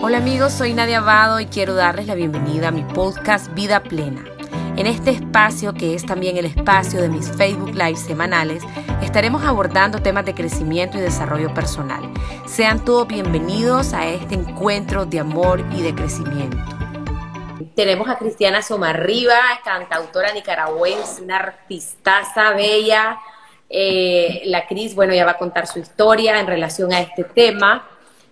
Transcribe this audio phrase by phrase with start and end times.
[0.00, 4.24] Hola amigos, soy Nadia Abado y quiero darles la bienvenida a mi podcast Vida Plena.
[4.76, 8.62] En este espacio, que es también el espacio de mis Facebook Live semanales,
[9.02, 12.08] estaremos abordando temas de crecimiento y desarrollo personal.
[12.46, 16.58] Sean todos bienvenidos a este encuentro de amor y de crecimiento.
[17.74, 23.18] Tenemos a Cristiana Somarriba, cantautora nicaragüense, una artistaza bella.
[23.68, 27.84] Eh, la Cris, bueno, ya va a contar su historia en relación a este tema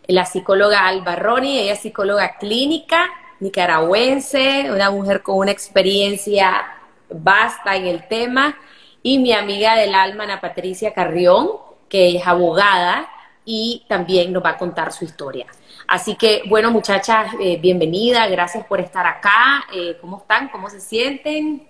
[0.08, 6.66] la psicóloga Alba Roni, ella es psicóloga clínica nicaragüense, una mujer con una experiencia
[7.10, 8.56] vasta en el tema,
[9.02, 11.50] y mi amiga del alma, Ana Patricia Carrión,
[11.88, 13.08] que es abogada
[13.44, 15.46] y también nos va a contar su historia.
[15.86, 19.64] Así que, bueno, muchachas, eh, bienvenida, gracias por estar acá.
[19.72, 20.48] Eh, ¿Cómo están?
[20.48, 21.68] ¿Cómo se sienten?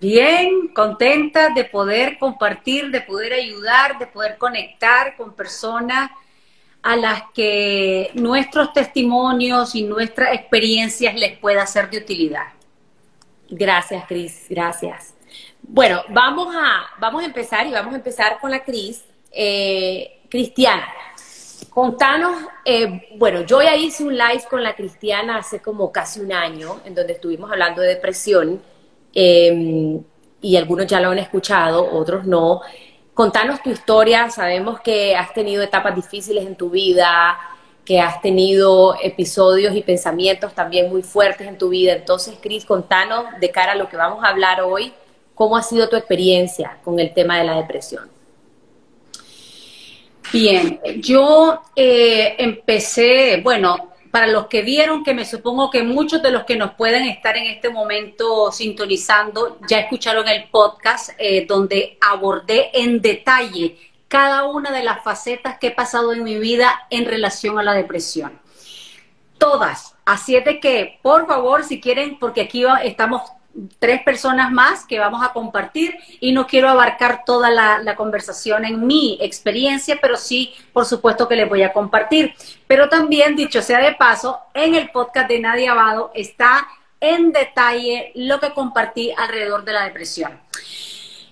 [0.00, 6.10] Bien, contenta de poder compartir, de poder ayudar, de poder conectar con personas
[6.86, 12.44] a las que nuestros testimonios y nuestras experiencias les pueda ser de utilidad.
[13.50, 15.12] Gracias, Cris, gracias.
[15.62, 19.02] Bueno, vamos a, vamos a empezar y vamos a empezar con la Cris.
[19.32, 20.86] Eh, Cristiana,
[21.70, 26.32] contanos, eh, bueno, yo ya hice un live con la Cristiana hace como casi un
[26.32, 28.62] año, en donde estuvimos hablando de depresión,
[29.12, 30.00] eh,
[30.40, 32.60] y algunos ya lo han escuchado, otros no.
[33.16, 37.38] Contanos tu historia, sabemos que has tenido etapas difíciles en tu vida,
[37.82, 41.94] que has tenido episodios y pensamientos también muy fuertes en tu vida.
[41.94, 44.92] Entonces, Cris, contanos de cara a lo que vamos a hablar hoy,
[45.34, 48.10] cómo ha sido tu experiencia con el tema de la depresión.
[50.30, 56.30] Bien, yo eh, empecé, bueno, para los que vieron, que me supongo que muchos de
[56.30, 61.98] los que nos pueden estar en este momento sintonizando ya escucharon el podcast eh, donde
[62.00, 63.76] abordé en detalle
[64.08, 67.74] cada una de las facetas que he pasado en mi vida en relación a la
[67.74, 68.40] depresión.
[69.36, 69.94] Todas.
[70.06, 73.20] Así es de que, por favor, si quieren, porque aquí estamos
[73.78, 78.86] tres personas más que vamos a compartir y no quiero abarcar toda la, conversación en
[78.86, 82.34] mi experiencia, pero sí, por supuesto que les voy a compartir.
[82.66, 86.66] Pero también, dicho sea de paso, en el podcast de Nadia Abado está
[87.00, 90.40] en detalle lo que compartí alrededor de la depresión.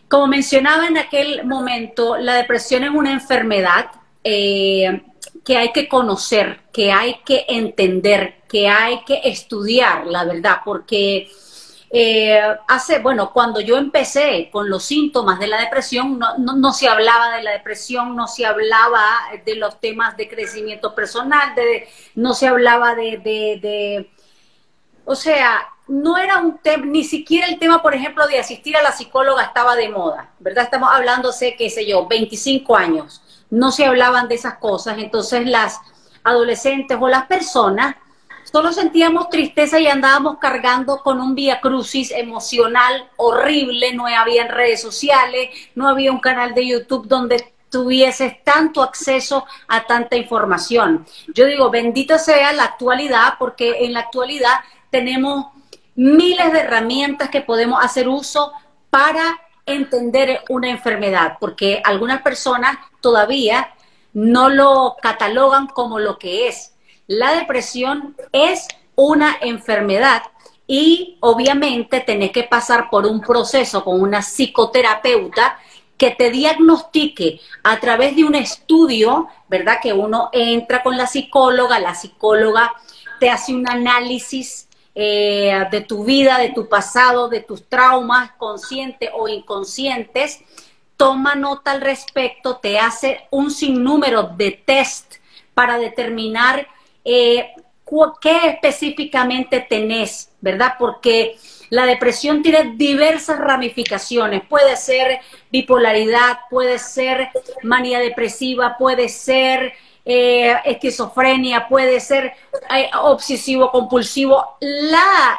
[0.09, 3.91] Como mencionaba en aquel momento, la depresión es una enfermedad
[4.23, 5.03] eh,
[5.45, 11.29] que hay que conocer, que hay que entender, que hay que estudiar, la verdad, porque
[11.97, 17.37] eh, hace, bueno, cuando yo empecé con los síntomas de la depresión, no, se hablaba
[17.37, 19.01] de la depresión, no se hablaba
[19.47, 24.11] de los temas de crecimiento personal, de, no se hablaba de, de,
[25.05, 28.83] o sea, no era un tema, ni siquiera el tema, por ejemplo, de asistir a
[28.83, 30.65] la psicóloga estaba de moda, ¿verdad?
[30.65, 35.47] Estamos hablando, sé, qué sé yo, 25 años, no se hablaban de esas cosas, entonces
[35.47, 35.81] las
[36.25, 37.95] adolescentes o las personas
[38.55, 44.81] Solo sentíamos tristeza y andábamos cargando con un vía crucis emocional horrible, no había redes
[44.81, 51.05] sociales, no había un canal de YouTube donde tuvieses tanto acceso a tanta información.
[51.35, 55.47] Yo digo, bendita sea la actualidad, porque en la actualidad tenemos
[55.97, 58.53] miles de herramientas que podemos hacer uso
[58.89, 59.37] para
[59.67, 63.75] entender una enfermedad, porque algunas personas todavía
[64.13, 66.74] no lo catalogan como lo que es,
[67.07, 70.23] la depresión es una enfermedad
[70.67, 75.59] y obviamente tenés que pasar por un proceso con una psicoterapeuta
[75.97, 79.79] que te diagnostique a través de un estudio, ¿verdad?
[79.83, 82.73] Que uno entra con la psicóloga, la psicóloga
[83.21, 89.11] te hace un análisis eh, de tu vida, de tu pasado, de tus traumas conscientes
[89.15, 90.41] o inconscientes,
[90.97, 95.17] toma nota al respecto, te hace un sinnúmero de test
[95.53, 96.67] para determinar
[97.05, 97.51] eh,
[98.21, 100.75] qué específicamente tenés, ¿verdad?
[100.79, 101.37] Porque
[101.71, 104.43] la depresión tiene diversas ramificaciones.
[104.49, 105.21] Puede ser
[105.51, 107.29] bipolaridad, puede ser
[107.63, 109.73] manía depresiva, puede ser
[110.05, 112.33] eh, esquizofrenia, puede ser
[112.75, 114.57] eh, obsesivo compulsivo.
[114.61, 115.39] Las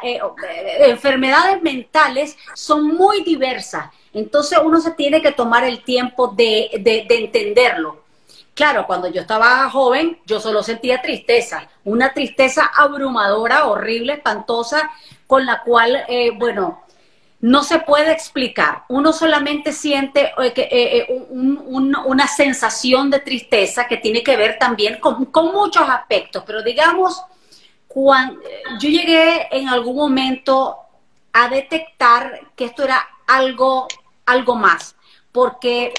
[0.80, 3.90] enfermedades mentales son muy diversas.
[4.12, 8.05] Entonces uno se tiene que tomar el tiempo de entenderlo.
[8.56, 14.90] Claro, cuando yo estaba joven, yo solo sentía tristeza, una tristeza abrumadora, horrible, espantosa,
[15.26, 16.82] con la cual, eh, bueno,
[17.40, 18.84] no se puede explicar.
[18.88, 25.28] Uno solamente siente eh, eh, una sensación de tristeza que tiene que ver también con,
[25.52, 27.22] muchos aspectos, pero digamos,
[27.86, 28.40] cuando,
[28.80, 30.78] yo llegué en algún momento
[31.34, 33.86] a detectar que esto era algo,
[34.24, 34.96] algo más,
[35.30, 35.92] porque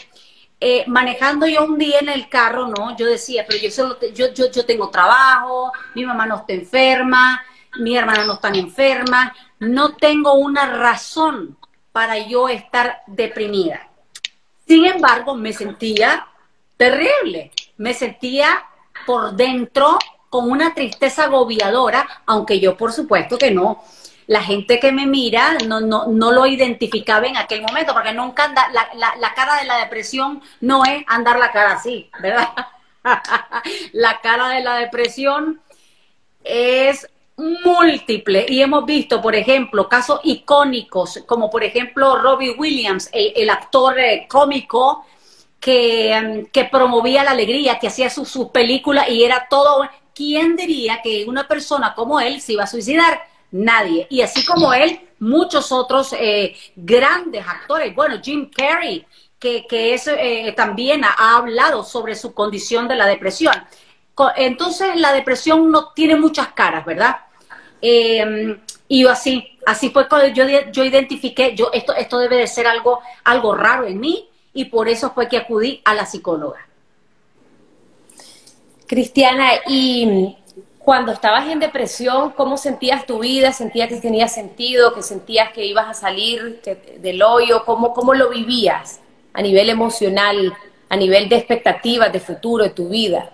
[0.59, 2.95] eh, manejando yo un día en el carro, ¿no?
[2.97, 7.43] Yo decía, pero yo, solo yo, yo, yo tengo trabajo, mi mamá no está enferma,
[7.79, 11.57] mi hermana no está enferma, no tengo una razón
[11.91, 13.87] para yo estar deprimida.
[14.67, 16.27] Sin embargo, me sentía
[16.75, 18.65] terrible, me sentía
[19.05, 19.97] por dentro
[20.29, 23.83] con una tristeza agobiadora, aunque yo por supuesto que no,
[24.27, 28.43] la gente que me mira no, no, no lo identificaba en aquel momento, porque nunca
[28.43, 32.49] anda, la, la, la cara de la depresión no es andar la cara así, ¿verdad?
[33.93, 35.61] la cara de la depresión
[36.43, 37.07] es
[37.37, 43.97] múltiple y hemos visto, por ejemplo, casos icónicos, como por ejemplo Robbie Williams, el, actor
[43.99, 45.05] eh, cómico
[45.59, 49.89] que, em, que, promovía la alegría, que hacía sus su películas y era todo...
[50.13, 53.21] ¿Quién diría que una persona como él se iba a suicidar?
[53.51, 54.07] Nadie.
[54.09, 57.95] Y así como él, muchos otros eh, grandes actores.
[57.95, 59.05] Bueno, Jim Carrey,
[59.39, 63.55] que, que es, eh, también ha, hablado sobre su condición de la depresión.
[64.35, 67.17] Entonces, la depresión no tiene muchas caras, ¿verdad?
[67.79, 72.65] Em, y así, así fue cuando yo, yo identifiqué, yo, esto, esto debe de ser
[72.65, 76.67] algo, algo raro en mí, y por eso fue que acudí a la psicóloga.
[78.87, 80.35] Cristiana, y
[80.87, 83.51] cuando estabas en depresión, ¿cómo sentías tu vida?
[83.51, 84.93] ¿Sentías que tenía sentido?
[84.93, 86.61] ¿Que sentías que ibas a salir
[86.99, 87.65] del hoyo?
[87.65, 89.01] ¿Cómo, ¿Cómo lo vivías
[89.33, 90.53] a nivel emocional,
[90.87, 93.29] a nivel de expectativas de futuro de tu vida?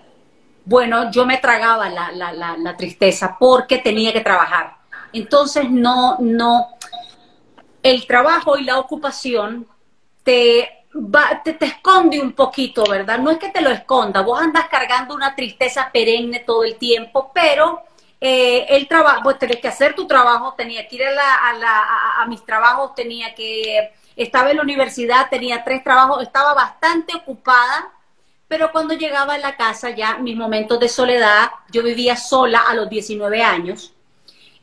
[0.64, 4.78] Bueno, yo me tragaba la, la, la, tristeza porque tenía que trabajar.
[5.12, 6.66] Entonces, no, no,
[7.84, 9.64] el trabajo y la ocupación
[10.24, 10.83] te
[11.42, 13.18] te, esconde un poquito, ¿verdad?
[13.18, 17.30] No es que te lo esconda, vos andas cargando una tristeza perenne todo el tiempo,
[17.34, 17.82] pero
[18.20, 22.44] eh, el trabajo, pues tenés que hacer tu trabajo, tenía que ir a, a, mis
[22.44, 27.90] trabajos, tenía que, estaba en la universidad, tenía tres trabajos, estaba bastante ocupada,
[28.46, 32.74] pero cuando llegaba a la casa ya mis momentos de soledad, yo vivía sola a
[32.74, 33.92] los 19 años,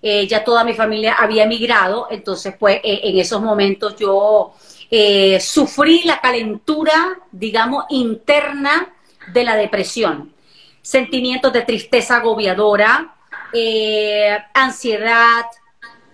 [0.01, 4.53] eh, ya toda mi familia había emigrado, entonces pues eh, en esos momentos yo
[4.91, 8.93] eh, sufrí la calentura, digamos, interna
[9.33, 10.33] de la depresión.
[10.81, 13.15] Sentimientos de tristeza agobiadora,
[13.53, 15.45] eh, ansiedad,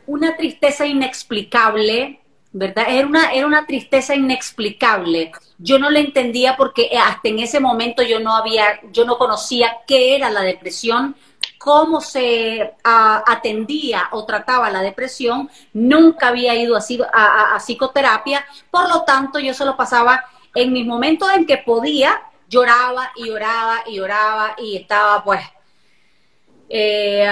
[0.05, 2.19] una tristeza inexplicable,
[2.51, 2.85] ¿verdad?
[2.89, 5.31] Era una, era una tristeza inexplicable.
[5.57, 9.77] Yo no la entendía porque hasta en ese momento yo no había, yo no conocía
[9.87, 11.15] qué era la depresión,
[11.57, 19.39] cómo se atendía o trataba la depresión, nunca había ido a, psicoterapia, por lo tanto
[19.39, 20.23] yo solo pasaba
[20.53, 25.41] en mis momentos en que podía, lloraba y lloraba y lloraba y estaba pues
[26.69, 27.27] eh,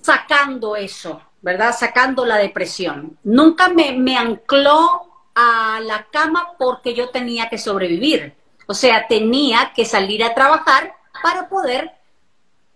[0.00, 1.74] sacando eso, ¿verdad?
[1.76, 3.18] Sacando la depresión.
[3.24, 8.34] Nunca me, me ancló a la cama porque yo tenía que sobrevivir.
[8.66, 11.92] O sea, tenía que salir a trabajar para poder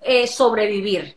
[0.06, 1.17] eh, sobrevivir.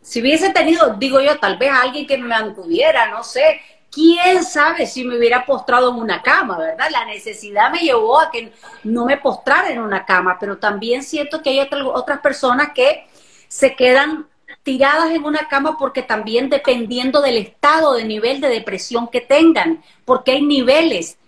[0.00, 3.60] Si hubiese tenido, digo yo, tal vez alguien que me mantuviera, no sé,
[3.90, 6.88] quién sabe si me hubiera postrado en una cama, ¿verdad?
[6.90, 11.42] La necesidad me llevó a que no me postrara en una cama, pero también siento
[11.42, 13.06] que hay otras personas que
[13.46, 14.26] se quedan
[14.64, 19.82] tiradas en una cama porque también dependiendo del estado de nivel de depresión que tengan,
[20.04, 21.18] porque hay niveles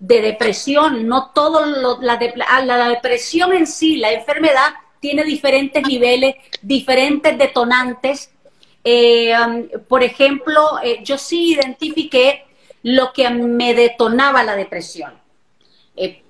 [0.00, 1.64] de depresión, no todo
[2.00, 2.18] la,
[2.64, 8.30] la depresión en sí, la enfermedad tiene diferentes niveles, diferentes detonantes.
[8.84, 12.44] Eh, um, por ejemplo, eh, yo sí identifiqué
[12.82, 15.12] lo que me detonaba la depresión.
[15.96, 16.22] Eh,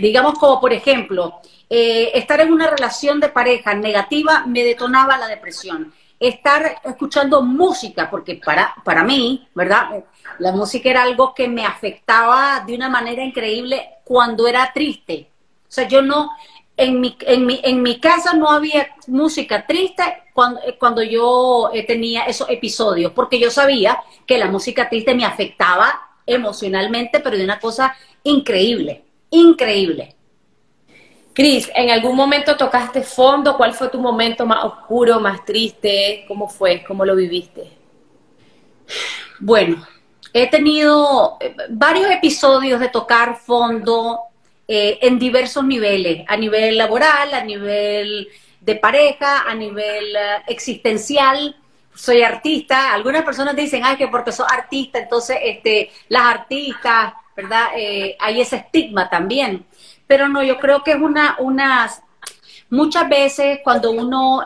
[0.00, 5.92] digamos como, por ejemplo, estar en una relación de pareja negativa me detonaba la depresión.
[6.20, 10.04] Estar escuchando música, porque para, para mí, ¿verdad?
[10.38, 15.28] La música era algo que me afectaba de una manera increíble cuando era triste.
[15.68, 16.30] O sea, yo no,
[16.76, 20.02] en mi, en mi, en mi casa no había música triste
[20.32, 25.14] cuando, eh, cuando yo eh, tenía esos episodios, porque yo sabía que la música triste
[25.14, 30.16] me afectaba emocionalmente, pero de una cosa increíble, increíble.
[31.32, 33.56] Cris, ¿en algún momento tocaste fondo?
[33.56, 36.24] ¿Cuál fue tu momento más oscuro, más triste?
[36.28, 36.84] ¿Cómo fue?
[36.84, 37.70] ¿Cómo lo viviste?
[39.40, 39.84] Bueno,
[40.32, 44.20] he tenido eh, varios episodios de tocar fondo,
[44.66, 48.28] eh, en diversos niveles, a nivel laboral, a nivel
[48.60, 51.54] de pareja, a nivel eh, existencial.
[51.94, 57.68] Soy artista, algunas personas dicen, ay, que porque soy artista, entonces este, las artistas, ¿verdad?
[57.76, 59.66] Eh, hay ese estigma también.
[60.06, 62.02] Pero no, yo creo que es una, unas,
[62.70, 64.44] muchas veces cuando uno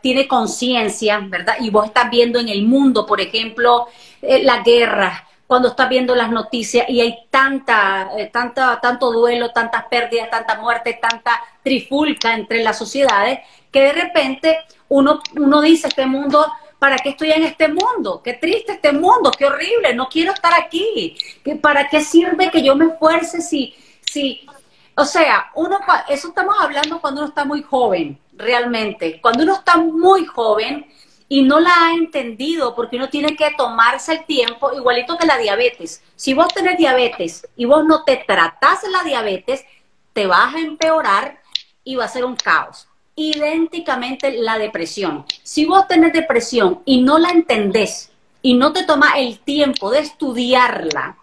[0.00, 1.56] tiene conciencia, ¿verdad?
[1.60, 3.86] Y vos estás viendo en el mundo, por ejemplo,
[4.20, 9.84] la guerra, cuando estás viendo las noticias y hay tanta, eh, tanta, tanto duelo, tantas
[9.84, 13.40] pérdidas, tanta muerte, tanta trifulca entre las sociedades,
[13.70, 18.22] que de repente uno, uno dice, este mundo, ¿para qué estoy en este mundo?
[18.24, 21.18] Qué triste este mundo, qué horrible, no quiero estar aquí.
[21.60, 23.74] ¿Para qué sirve que yo me esfuerce si,
[24.10, 24.46] si,
[24.96, 29.20] o sea, uno, eso estamos hablando cuando uno está muy joven, realmente.
[29.20, 30.86] Cuando uno está muy joven,
[31.32, 35.38] y no la ha entendido porque uno tiene que tomarse el tiempo, igualito que la
[35.38, 36.02] diabetes.
[36.14, 39.64] Si vos tenés diabetes y vos no te tratás la diabetes,
[40.12, 41.40] te vas a empeorar
[41.84, 42.86] y va a ser un caos.
[43.16, 45.24] Idénticamente la depresión.
[45.42, 48.12] Si vos tenés depresión y no la entendés
[48.42, 51.16] y no te tomas el tiempo de estudiarla,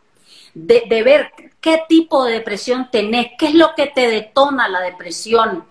[0.55, 4.79] de, de ver qué tipo de depresión tenés, qué es lo que te detona la
[4.79, 5.65] depresión,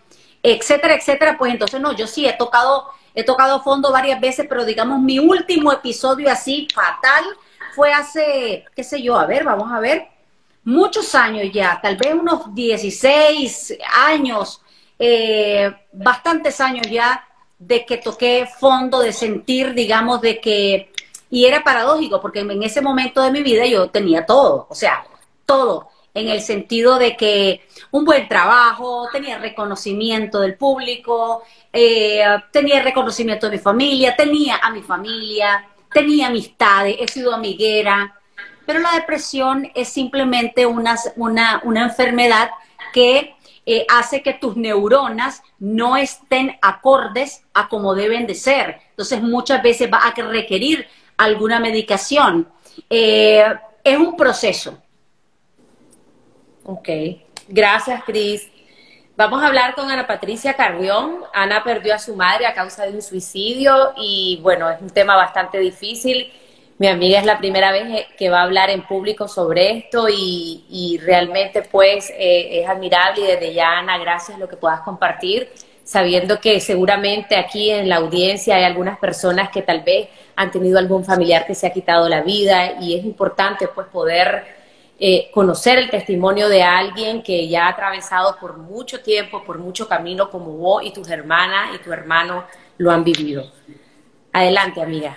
[0.45, 4.65] etcétera, etcétera, pues entonces no, yo sí he tocado he tocado fondo varias veces, pero
[4.65, 7.25] digamos mi último episodio así fatal
[7.75, 10.07] fue hace, qué sé yo, a ver, vamos a ver,
[10.63, 14.63] muchos años ya, tal vez unos 16 años,
[15.01, 17.27] eh, bastantes años ya
[17.59, 20.93] de que toqué fondo, de sentir, digamos, de que,
[21.29, 25.05] y era paradójico, porque en ese momento de mi vida yo tenía todo, o sea,
[25.45, 32.83] todo en el sentido de que un buen trabajo, tenía reconocimiento del público, eh, tenía
[32.83, 38.19] reconocimiento de mi familia, tenía a mi familia, tenía amistades, he sido amiguera,
[38.67, 42.50] pero la depresión es simplemente una, una, enfermedad
[42.93, 43.35] que
[43.65, 48.81] eh, hace que tus neuronas no estén acordes a como deben de ser.
[48.91, 50.87] Entonces muchas veces va a requerir
[51.17, 52.47] alguna medicación.
[52.91, 53.43] Eh,
[53.83, 54.79] es un proceso,
[56.71, 56.87] Ok,
[57.49, 58.47] gracias Cris.
[59.17, 61.21] Vamos a hablar con Ana Patricia Carrión.
[61.33, 65.17] Ana perdió a su madre a causa de un suicidio y bueno, es un tema
[65.17, 66.31] bastante difícil.
[66.77, 71.01] Mi amiga es la primera vez que va a hablar en público sobre esto y,
[71.03, 75.51] realmente pues eh, es admirable y desde ya Ana, gracias lo que puedas compartir,
[75.85, 80.79] sabiendo que seguramente aquí en la audiencia hay algunas personas que tal vez han tenido
[80.79, 84.58] algún familiar que se ha quitado la vida y es importante pues poder
[85.00, 89.87] eh, conocer el testimonio de alguien que ya ha atravesado por mucho tiempo, por mucho
[89.87, 92.45] camino, como vos y tus hermanas y tu hermano
[92.78, 93.45] lo han vivido.
[94.33, 95.17] Adelante, amiga.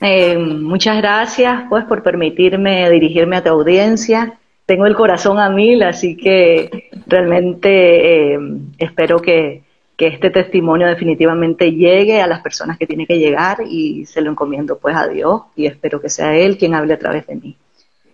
[0.00, 4.38] Eh, muchas gracias, pues, por permitirme dirigirme a tu audiencia.
[4.66, 8.38] Tengo el corazón a mil, así que realmente eh,
[8.76, 9.62] espero que,
[9.96, 14.30] que este testimonio definitivamente llegue a las personas que tiene que llegar y se lo
[14.30, 17.56] encomiendo pues a Dios y espero que sea Él quien hable a través de mí.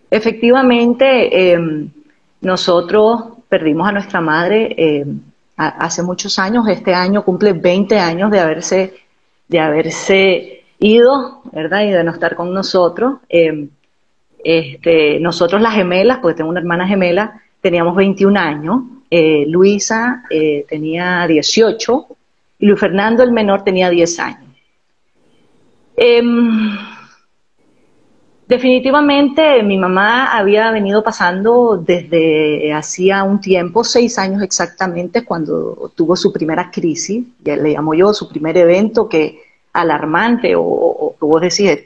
[0.09, 1.89] Efectivamente, em,
[2.41, 5.19] nosotros perdimos a nuestra madre em,
[5.57, 6.67] hace muchos años.
[6.67, 8.93] Este año cumple 20 años de haberse,
[9.47, 11.83] de haberse ido, ¿verdad?
[11.83, 13.19] Y de no estar con nosotros.
[13.29, 13.69] Em,
[14.43, 18.83] este, nosotros las gemelas, porque tengo una hermana gemela, teníamos 21 años.
[19.09, 22.07] Eh, Luisa eh, tenía 18
[22.59, 24.49] y Luis Fernando, el menor, tenía 10 años.
[28.47, 36.15] Definitivamente mi mamá había venido pasando desde hacía un tiempo, seis años exactamente, cuando tuvo
[36.15, 39.41] su primera crisis, ya le llamo yo, su primer evento que
[39.73, 41.85] alarmante o, que vos decís,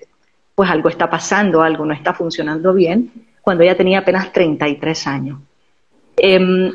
[0.53, 3.09] pues algo está pasando, algo no está funcionando bien,
[3.41, 5.39] cuando ella tenía apenas 33 años.
[6.17, 6.73] Em,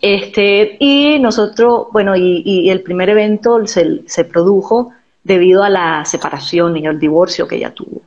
[0.00, 4.92] este, y nosotros, bueno, y, el primer evento se, se produjo
[5.24, 8.02] debido a la separación y al divorcio que ella tuvo.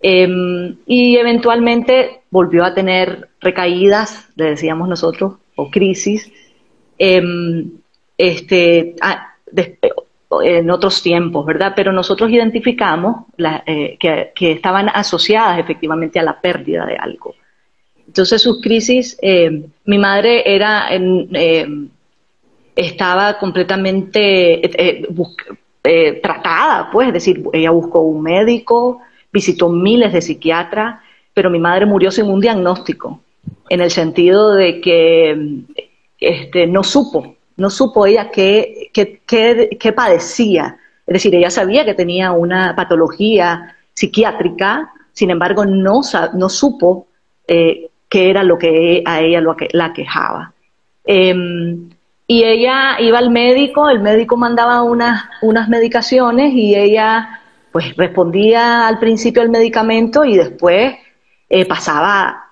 [0.00, 6.30] Em, y eventualmente volvió a tener recaídas, le decíamos nosotros, o crisis,
[6.98, 7.70] em,
[8.16, 8.94] este,
[10.42, 11.72] en otros tiempos, ¿verdad?
[11.74, 13.24] Pero nosotros identificamos
[13.66, 17.34] eh, que, estaban asociadas efectivamente a la pérdida de algo.
[18.06, 20.88] Entonces sus crisis, em, mi madre era,
[22.76, 25.06] estaba completamente eh,
[25.84, 29.00] eh, tratada, pues, es decir, ella buscó un médico,
[29.38, 31.00] visitó miles de psiquiatras,
[31.34, 33.20] pero mi madre murió sin un diagnóstico,
[33.68, 35.62] en el sentido de que
[36.20, 40.76] este, no supo, no supo ella qué, qué, padecía.
[41.06, 46.00] Es decir, ella sabía que tenía una patología psiquiátrica, sin embargo, no,
[46.34, 47.06] no supo
[47.46, 50.52] eh, qué era lo que a ella lo que, la quejaba.
[51.04, 51.88] Em,
[52.26, 57.37] y ella iba al médico, el médico mandaba unas, unas medicaciones y ella
[57.72, 60.94] pues respondía al principio al medicamento y después
[61.48, 62.44] eh, pasaba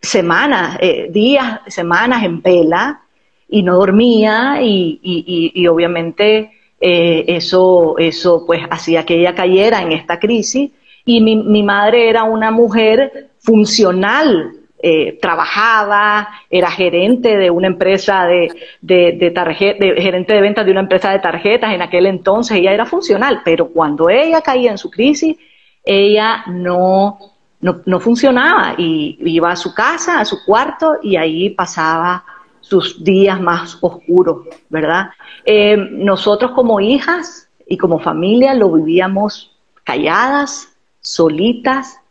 [0.00, 3.02] semanas, eh, días, semanas en pela
[3.48, 10.18] y no dormía y, obviamente eh, eso, eso pues hacía que ella cayera en esta
[10.18, 10.70] crisis.
[11.04, 14.52] Y mi, mi madre era una mujer funcional,
[14.84, 20.80] eh, trabajaba, era gerente de una empresa de, de, de, gerente de ventas de una
[20.80, 24.90] empresa de tarjetas en aquel entonces, ella era funcional, pero cuando ella caía en su
[24.90, 25.36] crisis,
[25.84, 27.18] ella no,
[27.60, 32.24] no, funcionaba y iba a su casa, a su cuarto y ahí pasaba
[32.60, 35.10] sus días más oscuros, ¿verdad?
[35.44, 42.01] Eh, nosotros como hijas y como familia lo vivíamos calladas, solitas,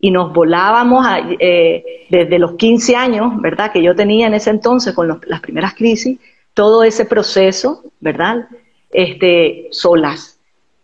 [0.00, 1.04] y nos volábamos
[1.40, 3.72] eh, desde los 15 años, ¿verdad?
[3.72, 6.18] Que yo tenía en ese entonces con las primeras crisis,
[6.54, 8.48] todo ese proceso, ¿verdad?
[8.90, 10.38] Este, solas.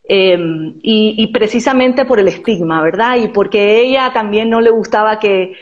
[0.06, 3.16] Em, y, precisamente por el estigma, ¿verdad?
[3.16, 5.54] Y porque ella también no le gustaba que,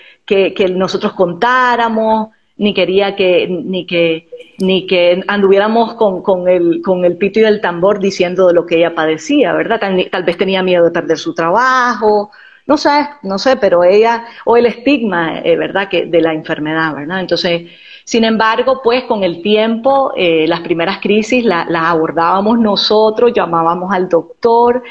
[0.75, 4.29] nosotros contáramos, ni quería que, ni que,
[4.59, 8.79] ni que anduviéramos con, el, con el pito y el tambor diciendo de lo que
[8.79, 9.81] ella padecía, ¿verdad?
[10.11, 12.31] tal vez tenía miedo de perder su trabajo,
[12.73, 16.95] no sé, no sé, pero ella, o el estigma, eh, ¿verdad?, que de la enfermedad,
[16.95, 17.21] ¿verdad?
[17.21, 17.71] Entonces,
[18.05, 24.09] sin embargo, pues con el tiempo, eh, las primeras crisis las abordábamos nosotros, llamábamos al
[24.09, 24.83] doctor,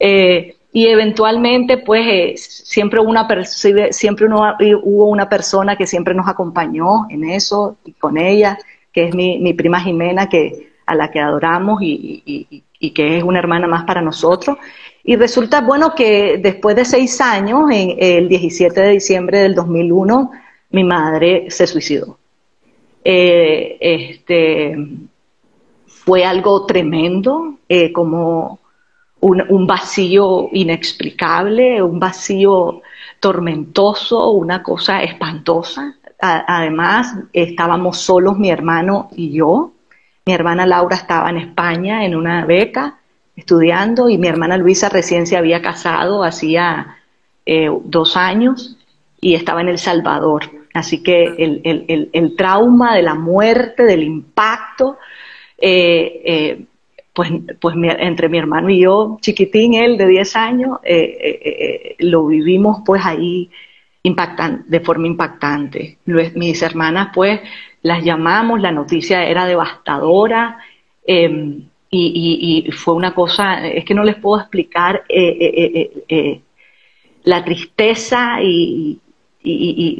[0.00, 7.06] eh, y eventualmente, pues, siempre, una siempre uno, hubo una persona que siempre nos acompañó
[7.08, 8.58] en eso, y con ella,
[8.92, 13.24] que es mi, mi prima Jimena, que, a la que adoramos y, y que es
[13.24, 14.56] una hermana más para nosotros.
[15.04, 20.30] Y resulta, bueno, que después de seis años, en el 17 de diciembre del 2001,
[20.70, 22.18] mi madre se suicidó.
[23.04, 24.76] Eh, este,
[25.86, 28.60] fue algo tremendo, eh, como
[29.20, 32.82] un, vacío inexplicable, un vacío
[33.20, 35.96] tormentoso, una cosa espantosa.
[36.20, 39.72] además, estábamos solos mi hermano y yo.
[40.28, 42.98] Mi hermana Laura estaba en España en una beca
[43.34, 46.98] estudiando y mi hermana Luisa recién se había casado hacía
[47.46, 48.76] eh, dos años
[49.22, 50.42] y estaba en El Salvador.
[50.74, 51.24] Así que
[52.12, 54.98] el, trauma de la muerte, del impacto,
[55.56, 56.64] eh, eh,
[57.14, 60.78] pues, pues entre mi hermano y yo, chiquitín, él de 10 años,
[62.00, 63.50] lo vivimos pues ahí
[64.02, 65.96] impactan, de forma impactante.
[66.04, 67.40] Mis hermanas pues
[67.82, 70.58] las llamamos, la noticia era devastadora.
[71.06, 76.40] Em, y, fue una cosa, es que no les puedo explicar eh, eh, eh,
[77.24, 79.00] la tristeza y,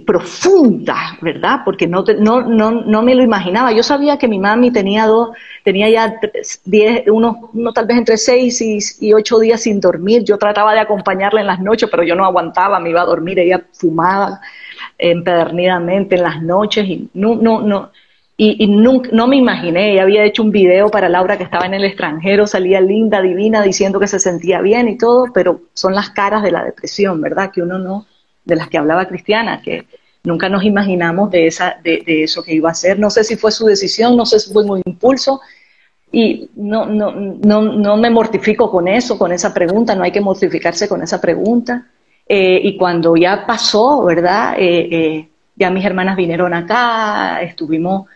[0.05, 1.61] profunda, ¿verdad?
[1.65, 3.73] Porque no, no, no, no, me lo imaginaba.
[3.73, 5.31] Yo sabía que mi mami tenía dos,
[5.65, 6.21] tenía ya
[6.67, 8.61] diez, uno, uno tal vez entre seis
[9.01, 10.23] y, ocho días sin dormir.
[10.25, 13.39] Yo trataba de acompañarla en las noches, pero yo no aguantaba, me iba a dormir,
[13.39, 14.39] ella fumaba
[14.99, 17.91] empedernidamente en las noches y no, no, no
[18.41, 21.75] y, nunca, no me imaginé, ella había hecho un video para Laura que estaba en
[21.75, 26.11] el extranjero, salía linda, divina, diciendo que se sentía bien y todo, pero son las
[26.11, 27.51] caras de la depresión, ¿verdad?
[27.51, 28.07] Que uno no,
[28.45, 29.87] de las que hablaba Cristiana, que
[30.23, 33.01] nunca nos imaginamos de, esa, de, eso que iba a hacer.
[33.01, 35.41] No sé si fue su decisión, no sé si fue un impulso,
[36.13, 40.21] y no, no, no, no me mortifico con eso, con esa pregunta, no hay que
[40.21, 41.89] mortificarse con esa pregunta.
[42.29, 44.55] Eh, y cuando ya pasó, ¿verdad?
[44.59, 48.07] Eh, eh, ya mis hermanas vinieron acá, estuvimos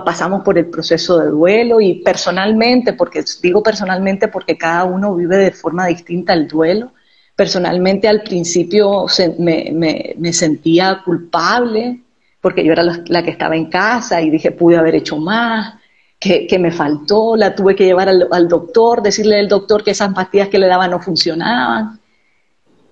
[0.00, 5.36] pasamos por el proceso de duelo y personalmente, porque digo personalmente porque cada uno vive
[5.36, 6.92] de forma distinta el duelo,
[7.36, 9.06] personalmente al principio
[9.38, 12.00] me, sentía culpable
[12.40, 15.74] porque yo era la, que estaba en casa y dije pude haber hecho más,
[16.18, 20.14] que, me faltó, la tuve que llevar al, al, doctor, decirle al doctor que esas
[20.14, 21.98] pastillas que le daba no funcionaban.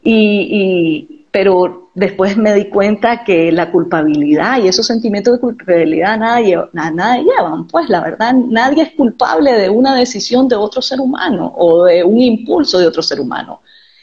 [0.03, 6.41] Y, pero después me di cuenta que la culpabilidad y esos sentimientos de culpabilidad nada,
[6.73, 11.53] nada llevan, pues la verdad nadie es culpable de una decisión de otro ser humano
[11.57, 13.61] o de un impulso de otro ser humano.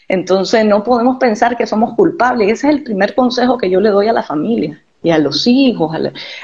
[0.08, 2.50] Entonces no podemos pensar que somos culpables.
[2.50, 5.46] Ese es el primer consejo que yo le doy a la familia y a los
[5.48, 5.94] hijos,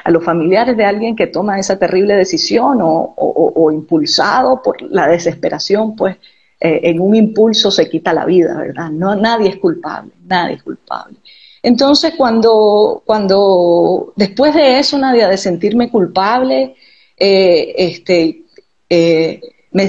[0.04, 5.08] a, los familiares de alguien que toma esa terrible decisión o, o impulsado por la
[5.08, 6.18] desesperación, pues
[6.66, 8.90] eh, en un impulso se quita la vida, ¿verdad?
[8.90, 11.18] No, nadie es culpable, nadie es culpable.
[11.62, 16.74] Entonces, cuando, cuando después de eso, Nadia, de sentirme culpable,
[17.18, 18.44] eh, este,
[18.90, 19.42] eh,
[19.74, 19.88] me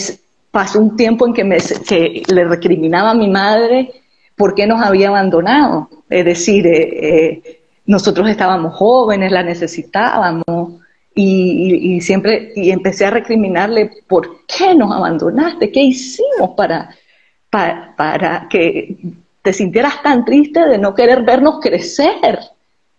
[0.51, 3.93] pasó un tiempo en que, me, que le recriminaba a mi madre
[4.35, 5.89] por qué nos había abandonado.
[6.11, 6.67] Es decir,
[7.87, 10.64] nosotros estábamos jóvenes, la necesitábamos,
[11.15, 16.91] y, siempre y empecé a recriminarle por qué nos abandonaste, qué hicimos para,
[17.51, 18.97] para, que
[19.43, 22.41] te sintieras tan triste de no querer vernos crecer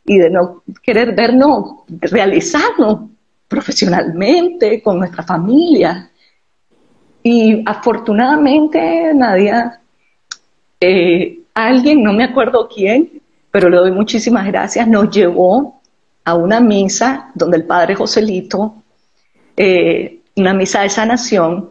[0.05, 3.09] y de no querer vernos realizarnos
[3.47, 6.09] profesionalmente con nuestra familia.
[7.21, 9.81] Y afortunadamente, Nadia,
[10.79, 15.81] eh, alguien, no me acuerdo quién, pero le doy muchísimas gracias, nos llevó
[16.25, 18.75] a una misa donde el padre Joselito,
[19.55, 21.69] eh, una misa de sanación,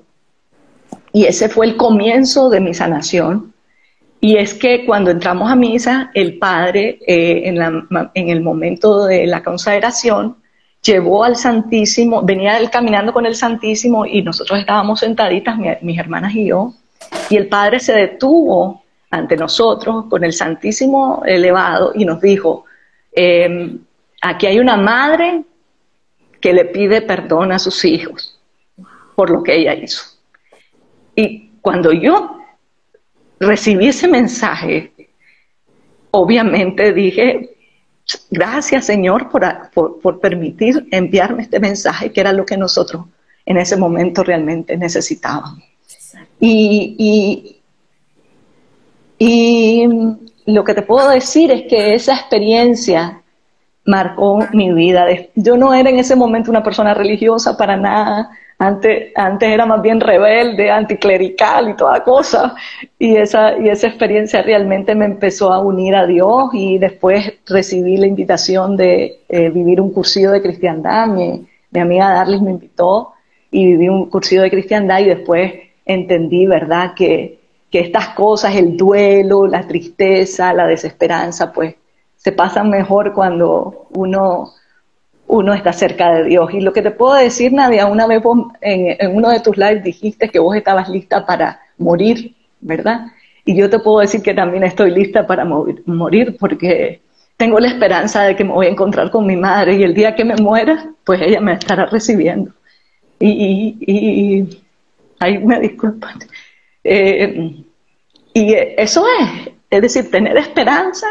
[1.12, 3.52] y ese fue el comienzo de mi sanación.
[4.20, 9.42] Y es que cuando entramos a misa, el padre, eh, en, el momento de la
[9.42, 10.36] consagración,
[10.82, 16.34] llevó al Santísimo, venía él caminando con el Santísimo y nosotros estábamos sentaditas, mis hermanas
[16.34, 16.72] y yo,
[17.28, 22.64] y el padre se detuvo ante nosotros con el Santísimo elevado y nos dijo,
[23.12, 23.78] em,
[24.24, 25.44] aquí hay una madre
[26.40, 28.40] que le pide perdón a sus hijos
[29.14, 30.02] por lo que ella hizo.
[31.14, 32.38] Y cuando yo
[33.38, 34.92] recibí ese mensaje,
[36.10, 37.56] obviamente dije,
[38.30, 43.04] gracias Señor por, permitir enviarme este mensaje, que era lo que nosotros
[43.46, 45.62] en ese momento realmente necesitábamos.
[46.40, 47.60] Y,
[49.18, 49.88] y,
[50.46, 53.23] lo que te puedo decir es que esa experiencia
[53.84, 55.06] marcó mi vida.
[55.34, 59.82] Yo no era en ese momento una persona religiosa para nada, antes, antes era más
[59.82, 62.54] bien rebelde, anticlerical y toda cosa.
[62.98, 67.96] Y esa, y esa experiencia realmente me empezó a unir a Dios y después recibí
[67.96, 71.08] la invitación de eh, vivir un cursillo de cristiandad.
[71.08, 73.12] Mi, mi amiga Darlis me invitó
[73.50, 75.52] y viví un cursillo de cristiandad y después
[75.84, 81.74] entendí, ¿verdad?, que, que estas cosas, el duelo, la tristeza, la desesperanza, pues
[82.24, 84.52] se pasan mejor cuando uno
[85.26, 86.52] uno está cerca de Dios.
[86.52, 88.22] Y lo que te puedo decir, Nadia, una vez
[88.60, 93.06] en, uno de tus lives dijiste que vos estabas lista para morir, ¿verdad?
[93.44, 97.00] Y yo te puedo decir que también estoy lista para morir porque
[97.36, 100.14] tengo la esperanza de que me voy a encontrar con mi madre y el día
[100.14, 102.52] que me muera, pues ella me estará recibiendo.
[103.18, 104.62] Y, y,
[105.20, 106.18] ahí me disculpan.
[106.82, 107.64] Eh,
[108.34, 111.06] y eso es, es decir, tener esperanza,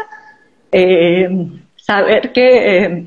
[0.74, 1.28] eh,
[1.76, 2.84] saber que...
[2.84, 3.06] Eh,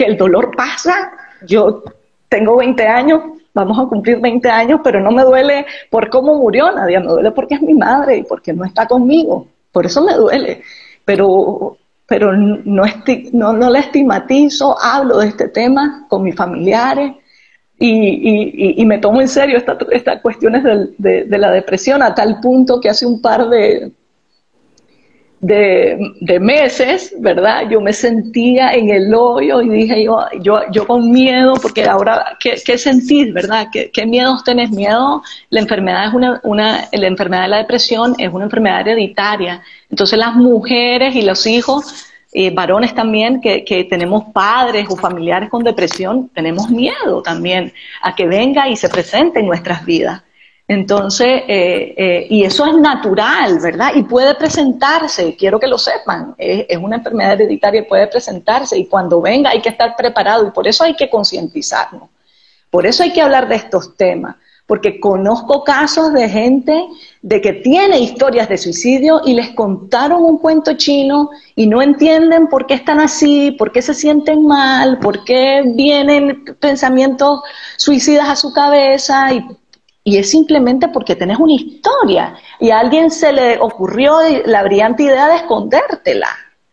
[0.00, 1.12] que el dolor pasa.
[1.46, 1.82] Yo
[2.28, 3.20] tengo 20 años,
[3.52, 7.30] vamos a cumplir 20 años, pero no me duele por cómo murió nadie, me duele
[7.32, 9.46] porque es mi madre y porque no está conmigo.
[9.70, 10.62] Por eso me duele.
[11.04, 12.84] Pero, pero no,
[13.32, 17.12] no, no la estigmatizo, hablo de este tema con mis familiares.
[17.82, 20.62] Y, y, me tomo en serio estas cuestiones
[20.98, 23.90] de la depresión a tal punto que hace un par de,
[25.40, 27.68] de, meses, ¿verdad?
[27.70, 32.36] Yo me sentía en el hoyo y dije yo, yo, yo con miedo, porque ahora,
[32.38, 33.68] ¿qué, qué sentís, verdad?
[33.72, 34.70] ¿Qué, ¿Qué, miedos tenés?
[34.70, 39.62] Miedo, la enfermedad es una, una, la enfermedad de la depresión es una enfermedad hereditaria.
[39.88, 45.48] Entonces las mujeres y los hijos, eh, varones también, que, que tenemos padres o familiares
[45.48, 47.72] con depresión, tenemos miedo también
[48.02, 50.22] a que venga y se presente en nuestras vidas.
[50.70, 53.90] Entonces, eh, eh, y eso es natural, ¿verdad?
[53.92, 59.20] Y puede presentarse, quiero que lo sepan, es, una enfermedad hereditaria puede presentarse y cuando
[59.20, 62.08] venga hay que estar preparado y por eso hay que concientizarnos.
[62.70, 66.86] Por eso hay que hablar de estos temas, porque conozco casos de gente
[67.20, 72.46] de que tiene historias de suicidio y les contaron un cuento chino y no entienden
[72.46, 77.40] por qué están así, por qué se sienten mal, por qué vienen pensamientos
[77.76, 79.44] suicidas a su cabeza y
[80.10, 85.04] y es simplemente porque tenés una historia y a alguien se le ocurrió la brillante
[85.04, 86.26] idea de escondértela.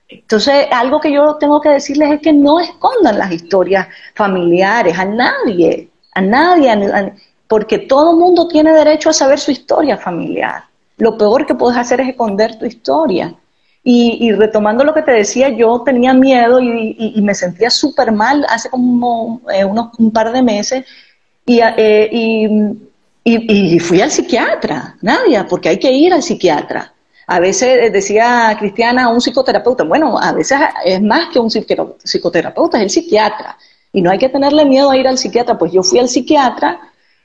[0.09, 5.05] Entonces, algo que yo tengo que decirles es que no escondan las historias familiares a
[5.05, 7.13] nadie, a nadie,
[7.47, 10.63] porque todo mundo tiene derecho a saber su historia familiar.
[10.97, 13.35] Lo peor que puedes hacer es esconder tu historia.
[13.83, 18.67] Y, retomando lo que te decía, yo tenía miedo y, me sentía súper mal hace
[18.71, 20.85] como eh, unos un par de meses.
[21.45, 22.09] y eh,
[23.29, 26.93] y, fui al psiquiatra, Nadia, porque hay que ir al psiquiatra.
[27.27, 29.83] A veces decía Cristiana, un psicoterapeuta.
[29.83, 33.57] Bueno, a veces es más que un psicoterapeuta, es el psiquiatra.
[33.91, 35.57] Y no hay que tenerle miedo a ir al psiquiatra.
[35.57, 36.79] Pues yo fui al psiquiatra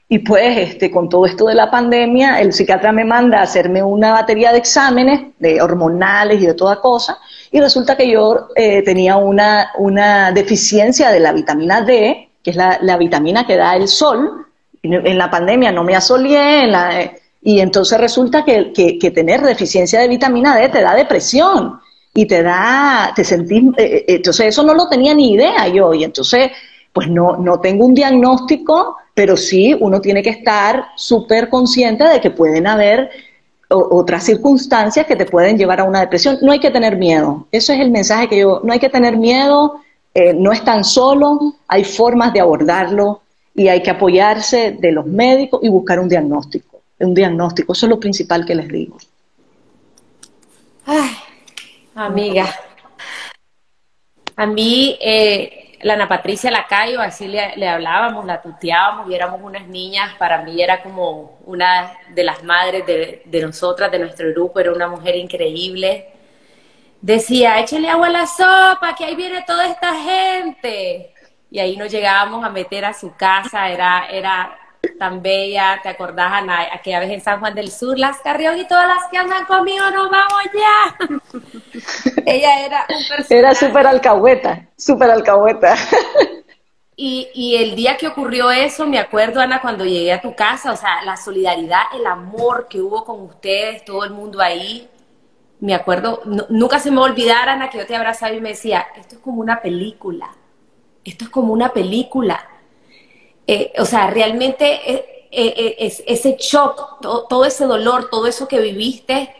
[0.09, 3.81] y pues este, con todo esto de la pandemia, el psiquiatra me manda a hacerme
[3.81, 7.17] una batería de exámenes de hormonales y de toda cosa.
[7.49, 12.57] Y resulta que yo eh, tenía una, una deficiencia de la vitamina D, que es
[12.57, 14.47] la, la vitamina que da el sol
[14.83, 16.69] en la pandemia no me asolé,
[17.41, 21.79] y entonces resulta que, tener deficiencia de vitamina D te da depresión
[22.13, 25.93] y te da, te sentís, eh, eh, entonces eso no lo tenía ni idea yo,
[25.93, 26.51] y entonces
[26.91, 32.21] pues no, no tengo un diagnóstico, pero sí uno tiene que estar súper consciente de
[32.21, 33.09] que pueden haber
[33.69, 36.37] otras circunstancias que te pueden llevar a una depresión.
[36.43, 39.17] No hay que tener miedo, eso es el mensaje que yo, no hay que tener
[39.17, 39.81] miedo,
[40.13, 43.22] eh, no es tan solo, hay formas de abordarlo,
[43.55, 46.81] y hay que apoyarse de los médicos y buscar un diagnóstico.
[46.99, 48.97] Un diagnóstico, eso es lo principal que les digo.
[50.85, 51.11] Ay,
[51.95, 52.47] amiga.
[54.35, 59.67] A mí, eh, la Ana Patricia Lacayo, así le, hablábamos, la tuteábamos y éramos unas
[59.67, 60.13] niñas.
[60.17, 64.71] Para mí era como una de las madres de, de nosotras, de nuestro grupo, era
[64.71, 66.07] una mujer increíble.
[67.01, 71.12] Decía, échale agua a la sopa, que ahí viene toda esta gente.
[71.53, 74.57] Y ahí nos llegábamos a meter a su casa, era, era
[74.97, 76.61] tan bella, ¿te acordás, Ana?
[76.73, 79.85] Aquella vez en San Juan del Sur, las Carrión y todas las que andan conmigo,
[79.91, 82.21] nos vamos ya.
[82.25, 83.37] Ella era un personaje.
[83.37, 85.75] Era súper alcahueta, súper alcahueta.
[86.95, 90.71] Y, y, el día que ocurrió eso, me acuerdo, Ana, cuando llegué a tu casa,
[90.71, 94.89] o sea, la solidaridad, el amor que hubo con ustedes, todo el mundo ahí.
[95.59, 99.15] Me acuerdo, nunca se me olvidara, Ana, que yo te abrazaba y me decía, esto
[99.15, 100.31] es como una película.
[101.03, 102.49] Esto es como una película
[103.45, 108.61] eh, o sea, realmente eh, eh, es, ese shock, todo, ese dolor, todo eso que
[108.61, 109.35] viviste,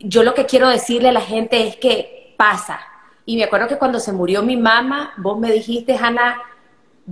[0.00, 2.80] yo lo que quiero decirle a la gente es que pasa.
[3.24, 6.40] Y me acuerdo que cuando se murió mi mamá, vos me dijiste, Ana,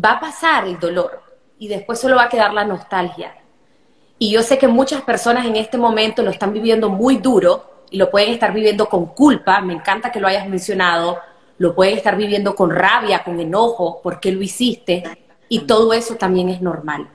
[0.02, 1.22] va a pasar el dolor
[1.58, 3.36] y después solo va a quedar la nostalgia.
[4.18, 7.98] Y yo sé que muchas personas en este momento lo están viviendo muy duro y
[7.98, 11.18] lo pueden estar viviendo con culpa, me encanta que lo hayas mencionado,
[11.58, 15.04] lo pueden estar viviendo con rabia, con enojo, porque lo hiciste
[15.48, 17.08] y todo eso también es normal.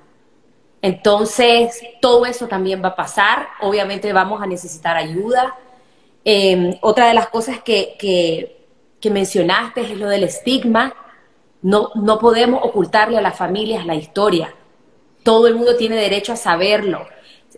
[0.81, 3.47] Entonces, todo eso también va a pasar.
[3.61, 5.55] Obviamente vamos a necesitar ayuda.
[6.23, 8.55] Em, otra de las cosas que, que,
[9.09, 10.93] mencionaste es lo del estigma.
[11.61, 14.53] No, no podemos ocultarle a las familias la historia.
[15.23, 17.07] Todo el mundo tiene derecho a saberlo.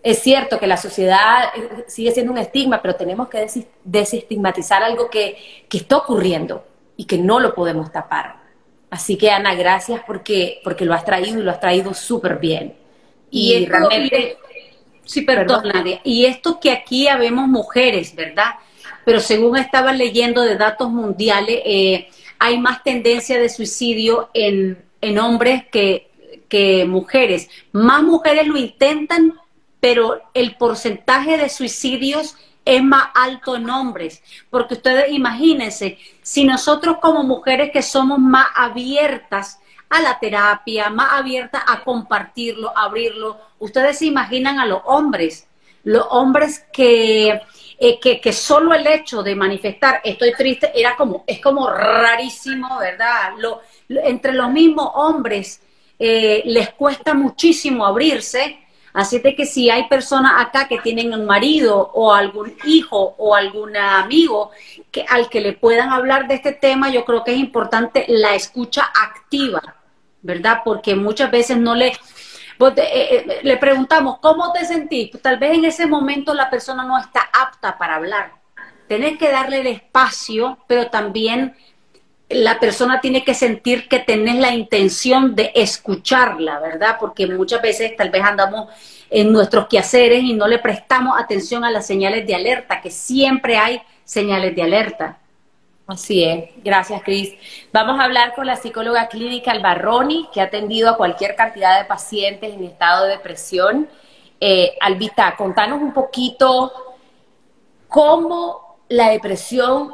[0.02, 3.48] Es cierto que la sociedad eh, sigue siendo un estigma, pero tenemos que
[3.84, 5.38] desestigmatizar algo que,
[5.70, 6.63] que está ocurriendo
[7.02, 8.36] y que no lo podemos tapar.
[8.92, 12.76] Así que Ana, gracias porque, porque lo has traído y lo has traído súper bien.
[13.32, 14.38] Y, realmente...
[15.04, 16.00] Sí, perdón, Nadia.
[16.04, 18.52] Y esto que aquí habemos mujeres, ¿verdad?
[19.04, 25.18] Pero según estaba leyendo de datos mundiales, eh, hay más tendencia de suicidio en, en
[25.18, 26.12] hombres que,
[26.50, 27.50] que mujeres.
[27.72, 29.34] Más mujeres lo intentan,
[29.80, 36.97] pero el porcentaje de suicidios es más alto en hombres, porque ustedes imagínense, si nosotros
[37.02, 43.97] como mujeres que somos más abiertas a la terapia, más abiertas a compartirlo, abrirlo, ustedes
[43.97, 45.47] se imaginan a los hombres,
[45.84, 47.41] los hombres que,
[47.80, 53.34] eh, que, solo el hecho de manifestar estoy triste era como, es como rarísimo, ¿verdad?
[53.39, 55.62] Lo, entre los mismos hombres
[55.97, 58.60] eh, les cuesta muchísimo abrirse
[58.93, 63.36] Así de que si hay personas acá que tienen un marido o algún hijo o
[63.36, 64.51] algún amigo
[64.91, 68.36] que, al que le puedan hablar de este tema, yo creo que es importante la
[68.36, 69.62] escucha activa,
[70.21, 70.62] ¿verdad?
[70.65, 71.93] Porque muchas veces no le,
[72.58, 75.10] pues, eh, eh, le preguntamos, ¿cómo te sentís?
[75.10, 78.34] Pues, tal vez en ese momento la persona no está apta para hablar.
[78.88, 81.56] Tienes que darle el espacio, pero también
[82.34, 86.98] la persona tiene que sentir que tenés la intención de escucharla, ¿verdad?
[87.00, 88.70] Porque muchas veces tal vez andamos
[89.10, 93.58] en nuestros quehaceres y no le prestamos atención a las señales de alerta, que siempre
[93.58, 95.17] hay señales de alerta.
[95.88, 97.34] Así es, gracias Cris.
[97.74, 101.86] Vamos a hablar con la psicóloga clínica Albarroni, que ha atendido a cualquier cantidad de
[101.86, 103.89] pacientes en estado de depresión.
[104.39, 106.72] Eh, Albita, contanos un poquito
[107.89, 109.94] cómo la depresión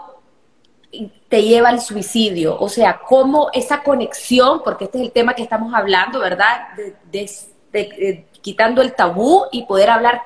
[1.30, 5.43] te lleva al suicidio, o sea, cómo esa conexión, porque este es el tema que
[5.43, 6.69] estamos hablando, ¿verdad?
[7.12, 10.21] De, quitando el tabú y poder hablar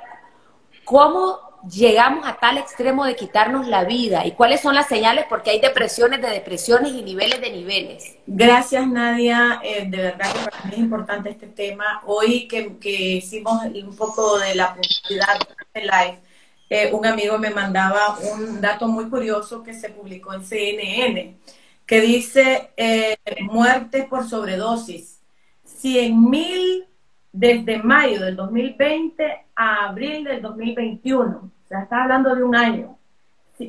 [0.85, 5.51] cómo llegamos a tal extremo de quitarnos la vida y cuáles son las señales, porque
[5.51, 8.17] hay depresiones de depresiones y niveles de niveles.
[8.27, 9.59] Gracias, Nadia.
[9.63, 12.01] Eh, de verdad que para mí es importante este tema.
[12.05, 15.39] Hoy que, que hicimos un poco de la publicidad
[15.73, 16.19] de live,
[16.73, 21.35] eh, un amigo me mandaba un dato muy curioso que se publicó en CNN,
[21.85, 25.21] que dice eh, muertes por sobredosis.
[25.65, 26.85] 100 mil
[27.33, 31.29] desde mayo del 2020 a abril del 2021.
[31.39, 32.97] O sea, está hablando de un año.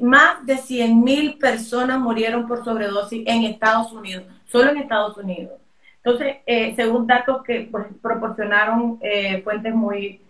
[0.01, 5.55] Más de 100 mil personas murieron por sobredosis en Estados Unidos, solo en Estados Unidos.
[5.97, 9.01] Entonces, eh, según datos que pues, proporcionaron
[9.43, 10.21] fuentes muy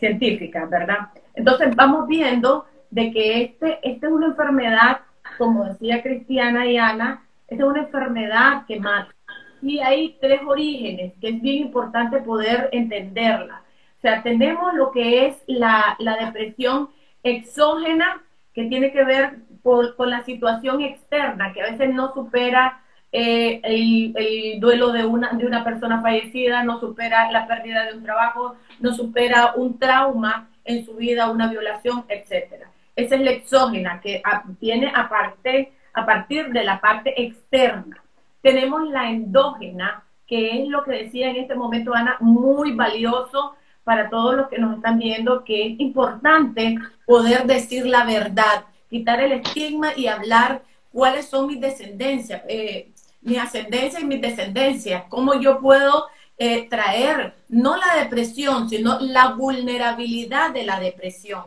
[0.00, 1.10] científicas, ¿verdad?
[1.40, 5.00] Entonces vamos viendo de que este, esta es una enfermedad,
[5.38, 9.14] como decía Cristiana y Ana, esta es una enfermedad que mata.
[9.62, 13.62] Y hay tres orígenes que es bien importante poder entenderla.
[13.96, 16.90] O sea, tenemos lo que es la, depresión
[17.22, 18.22] exógena,
[18.52, 24.12] que tiene que ver con la situación externa, que a veces no supera eh, el,
[24.14, 28.56] el, duelo de una, de una persona fallecida, no supera la pérdida de un trabajo,
[28.78, 32.70] no supera un trauma en su vida, una violación, etcétera.
[32.96, 34.22] Esa es la exógena, que
[34.60, 38.02] viene aparte, a partir de la parte externa.
[38.42, 44.08] Tenemos la endógena, que es lo que decía en este momento Ana, muy valioso para
[44.08, 49.32] todos los que nos están viendo, que es importante poder decir la verdad, quitar el
[49.32, 52.92] estigma y hablar cuáles son mis descendencias, eh,
[53.22, 56.06] mi ascendencia y mis descendencias, cómo yo puedo
[56.42, 61.44] eh, traer no la depresión, sino la vulnerabilidad de la depresión.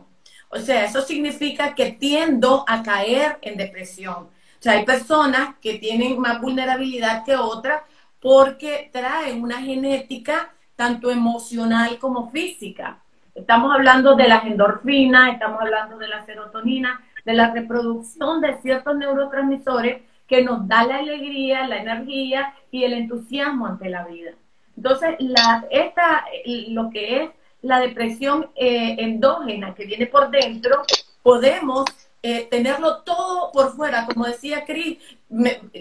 [0.49, 4.25] O sea, eso significa que tiendo a caer en depresión.
[4.25, 7.81] O sea, hay personas que tienen más vulnerabilidad que otras
[8.19, 12.99] porque traen una genética tanto emocional como física.
[13.33, 18.95] Estamos hablando de las endorfinas, estamos hablando de la serotonina, de la reproducción de ciertos
[18.95, 24.33] neurotransmisores que nos da la alegría, la energía y el entusiasmo ante la vida.
[24.75, 26.25] Entonces, la, esta,
[26.69, 27.29] lo que es
[27.61, 30.83] la depresión eh, endógena que viene por dentro,
[31.21, 31.85] podemos
[32.21, 34.05] eh, tenerlo todo por fuera.
[34.05, 34.97] Como decía Cris,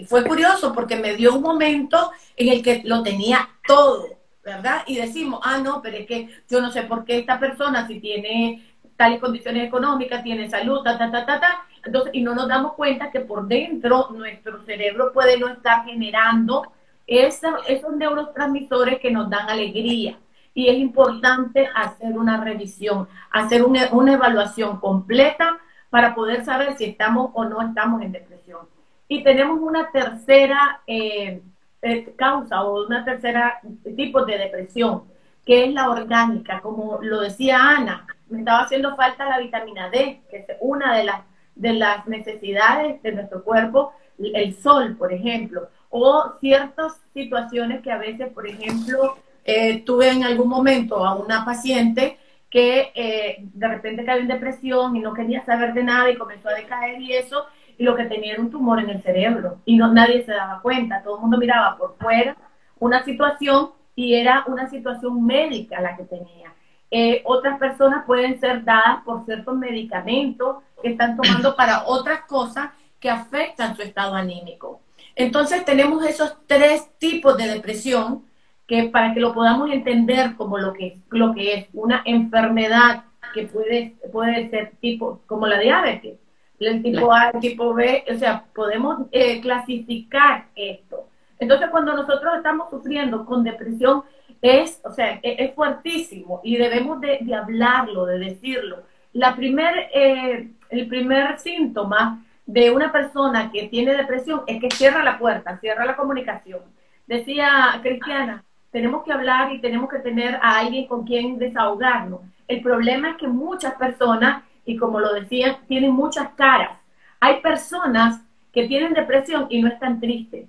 [0.07, 4.07] fue curioso porque me dio un momento en el que lo tenía todo,
[4.43, 4.83] ¿verdad?
[4.87, 7.99] Y decimos, ah, no, pero es que yo no sé por qué esta persona, si
[7.99, 11.65] tiene tales condiciones económicas, tiene salud, ta, ta, ta, ta, ta.
[11.85, 16.71] Entonces, y no nos damos cuenta que por dentro nuestro cerebro puede no estar generando
[17.07, 20.17] esos neurotransmisores que nos dan alegría.
[20.53, 25.57] Y es importante hacer una revisión, hacer una, evaluación completa
[25.89, 28.67] para poder saber si estamos o no estamos en depresión.
[29.07, 31.41] Y tenemos una tercera eh,
[31.81, 33.59] eh, causa o una tercera
[33.95, 35.03] tipo de depresión,
[35.45, 40.21] que es la orgánica, como lo decía Ana, me estaba haciendo falta la vitamina D,
[40.29, 41.21] que es una de las,
[41.55, 47.99] de las necesidades de nuestro cuerpo, el sol, por ejemplo, o ciertas situaciones que a
[47.99, 52.17] veces, por ejemplo, eh, tuve en algún momento a una paciente
[52.49, 56.49] que eh, de repente cayó en depresión y no quería saber de nada y comenzó
[56.49, 57.45] a decaer y eso,
[57.77, 60.63] y lo que tenía era un tumor en el cerebro y no nadie se daba
[60.63, 62.35] cuenta, todo el mundo miraba por fuera
[62.79, 66.55] una situación y era una situación médica la que tenía.
[66.89, 72.71] Eh, otras personas pueden ser dadas por ciertos medicamentos que están tomando para otras cosas
[72.99, 74.82] que afectan su estado anímico.
[75.15, 78.23] Entonces tenemos esos tres tipos de depresión
[78.67, 83.43] que para que lo podamos entender como lo que, lo que es una enfermedad que
[83.43, 86.17] puede, puede ser tipo como la diabetes,
[86.59, 91.07] el tipo A, el tipo B, o sea, podemos eh, clasificar esto.
[91.39, 94.03] Entonces cuando nosotros estamos sufriendo con depresión,
[94.41, 98.83] es, o sea, e, es, fuertísimo y debemos de, hablarlo, de decirlo.
[99.13, 105.03] La primer, eh, el primer síntoma de una persona que tiene depresión es que cierra
[105.03, 106.61] la puerta, cierra la comunicación.
[107.07, 112.21] Decía Cristiana, tenemos que hablar y tenemos que tener a alguien con quien desahogarnos.
[112.47, 116.79] El problema es que muchas personas, y como lo decía, tienen muchas caras.
[117.19, 120.47] Hay personas que tienen depresión y no están tristes,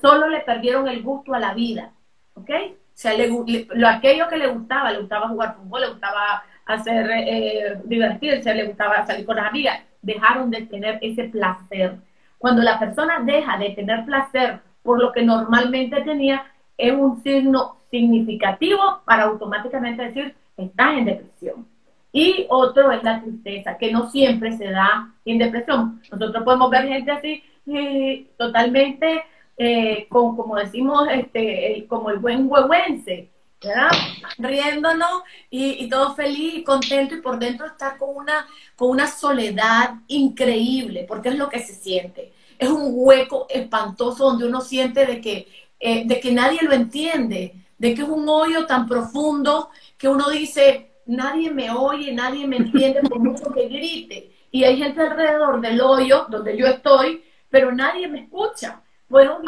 [0.00, 1.92] solo le perdieron el gusto a la vida,
[2.34, 2.50] ¿ok?
[2.98, 8.52] sea, lo, aquello que le gustaba, le gustaba jugar fútbol, le gustaba hacer, eh, divertirse,
[8.52, 11.96] le gustaba salir con las amigas, dejaron de tener ese placer.
[12.38, 16.44] Cuando la persona deja de tener placer por lo que normalmente tenía,
[16.76, 21.66] es un signo significativo para automáticamente decir, estás en depresión.
[22.12, 26.00] Y otro es la tristeza, que no siempre se da en depresión.
[26.10, 29.24] Nosotros podemos ver gente así eh, totalmente
[29.58, 33.28] eh, con, como decimos, este, como el buen huehuense,
[33.62, 33.90] ¿verdad?
[34.38, 39.94] Riéndonos y, todo feliz y contento y por dentro estar con una, con una soledad
[40.06, 42.32] increíble, porque es lo que se siente.
[42.58, 45.48] Es un hueco espantoso donde uno siente de que,
[45.80, 50.28] eh, de que nadie lo entiende, de que es un hoyo tan profundo que uno
[50.30, 54.32] dice, nadie me oye, nadie me entiende por mucho que grite.
[54.50, 58.82] Y hay gente alrededor del hoyo donde yo estoy, pero nadie me escucha.
[59.08, 59.40] Bueno,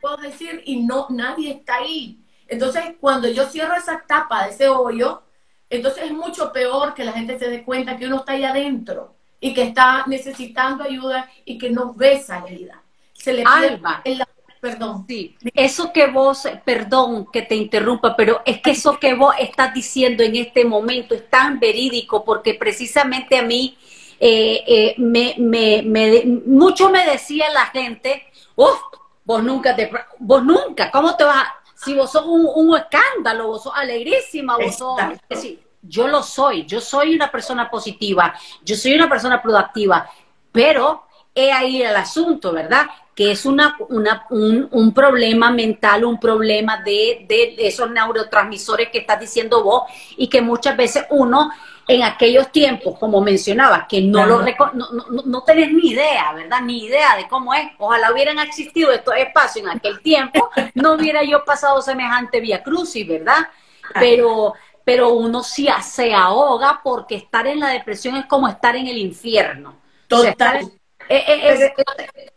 [0.00, 2.19] puedo decir y no, nadie está ahí.
[2.50, 5.22] Entonces, cuando yo cierro esa tapa de ese hoyo,
[5.70, 9.14] entonces es mucho peor que la gente se dé cuenta que uno está ahí adentro
[9.40, 12.82] y que está necesitando ayuda y que no ve salida.
[13.12, 14.02] Se le Alba,
[14.60, 15.04] perdón.
[15.06, 19.72] Sí, eso que vos, perdón que te interrumpa, pero es que eso que vos estás
[19.72, 23.78] diciendo en este momento es tan verídico porque precisamente a mí
[24.18, 28.24] eh, eh, me, me, me, mucho me decía la gente,
[28.56, 28.80] uff,
[29.24, 29.88] vos nunca te,
[30.18, 31.46] vos nunca, ¿cómo te vas
[31.82, 36.66] si vos sos un, escándalo, vos sos alegrísima, vos sos, es decir, yo lo soy,
[36.66, 40.08] yo soy una persona positiva, yo soy una persona productiva,
[40.52, 41.04] pero
[41.34, 42.86] he ahí el asunto, ¿verdad?
[43.14, 48.98] Que es una, una un, un, problema mental, un problema de, de, esos neurotransmisores que
[48.98, 49.84] estás diciendo vos
[50.16, 51.50] y que muchas veces uno
[51.90, 56.60] en aquellos tiempos, como mencionaba, que no lo no, no, tenés ni idea, ¿verdad?
[56.62, 57.68] Ni idea de cómo es.
[57.78, 63.08] Ojalá hubieran existido estos espacios en aquel tiempo, no hubiera yo pasado semejante vía crucis,
[63.08, 63.48] ¿verdad?
[63.94, 68.86] Pero, pero uno sí se ahoga porque estar en la depresión es como estar en
[68.86, 69.80] el infierno.
[70.06, 70.70] Total.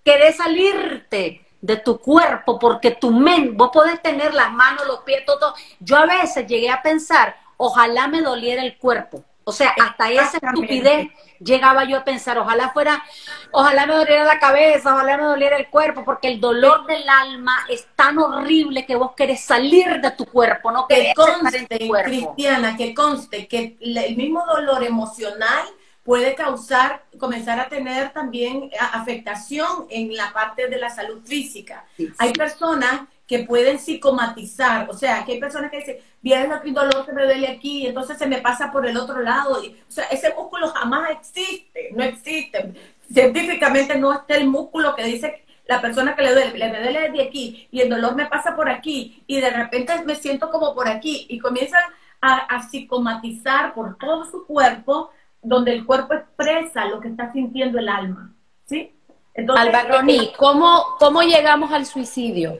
[0.03, 5.23] querés salirte de tu cuerpo porque tu mente, vos podés tener las manos, los pies,
[5.27, 5.53] todo.
[5.79, 10.37] Yo a veces llegué a pensar, ojalá me doliera el cuerpo o sea, hasta esa
[10.37, 13.03] estupidez llegaba yo a pensar, ojalá fuera,
[13.51, 17.65] ojalá me doliera la cabeza, ojalá me doliera el cuerpo, porque el dolor del alma
[17.69, 21.67] es tan horrible que vos querés salir de tu cuerpo, no que conste,
[22.03, 25.65] Cristiana, que conste que el mismo dolor emocional
[26.03, 31.85] puede causar, comenzar a tener también afectación en la parte de la salud física.
[32.17, 37.05] Hay personas que pueden psicomatizar, o sea, que hay personas que dicen, viene el dolor
[37.05, 39.91] que me duele aquí, y entonces se me pasa por el otro lado, y, o
[39.91, 42.73] sea, ese músculo jamás existe, no existe.
[43.11, 47.23] Científicamente no está el músculo que dice la persona que le duele, le duele de
[47.23, 50.89] aquí, y el dolor me pasa por aquí, y de repente me siento como por
[50.89, 51.81] aquí, y comienzan
[52.21, 55.11] a, psicomatizar por todo su cuerpo,
[55.41, 58.33] donde el cuerpo expresa lo que está sintiendo el alma,
[58.65, 58.93] ¿sí?
[59.33, 60.05] Entonces, Alba
[60.37, 62.59] ¿cómo, ¿cómo llegamos al suicidio?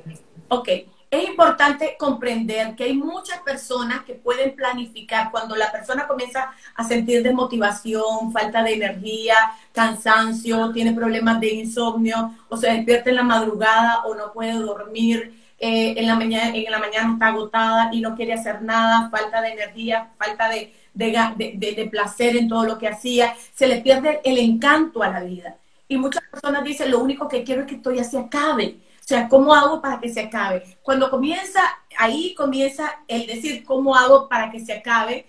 [0.55, 0.69] Ok,
[1.09, 6.83] es importante comprender que hay muchas personas que pueden planificar cuando la persona comienza a
[6.83, 9.33] sentir desmotivación, falta de energía,
[9.71, 15.33] cansancio, tiene problemas de insomnio, o se despierta en la madrugada o no puede dormir,
[15.57, 19.41] eh, en, la mañana, en la mañana está agotada y no quiere hacer nada, falta
[19.41, 24.37] de energía, falta de, de placer en todo lo que hacía, se le pierde el
[24.37, 25.57] encanto a la vida.
[25.87, 29.05] Y muchas personas dicen, lo único que quiero es que esto ya se acabe o
[29.05, 30.63] sea, ¿cómo hago para que se acabe?
[30.81, 31.59] Cuando comienza,
[31.97, 35.25] ahí comienza el decir, ¿cómo hago para que se acabe?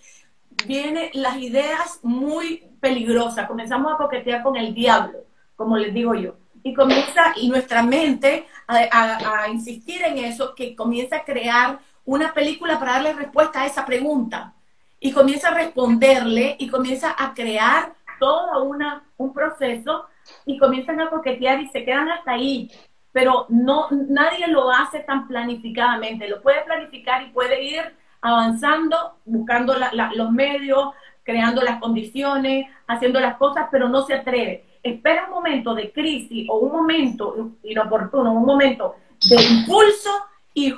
[0.65, 3.49] Vienen las ideas muy peligrosas.
[3.49, 5.25] Comenzamos a coquetear con el diablo,
[5.57, 6.37] como les digo yo.
[6.63, 12.79] Y comienza, y nuestra mente a, insistir en eso, que comienza a crear una película
[12.79, 14.55] para darle respuesta a esa pregunta.
[15.01, 20.07] Y comienza a responderle y comienza a crear todo una, un proceso
[20.47, 22.71] y comienzan a coquetear y se quedan hasta ahí
[23.15, 26.27] pero no, nadie lo hace tan planificadamente.
[26.27, 27.81] Lo puede planificar y puede ir
[28.21, 29.73] avanzando, buscando
[30.17, 30.89] los medios,
[31.23, 34.65] creando las condiciones, haciendo las cosas, pero no se atreve.
[34.83, 38.97] Espera un momento de crisis o un momento inoportuno, un momento
[39.31, 40.11] de impulso
[40.53, 40.75] y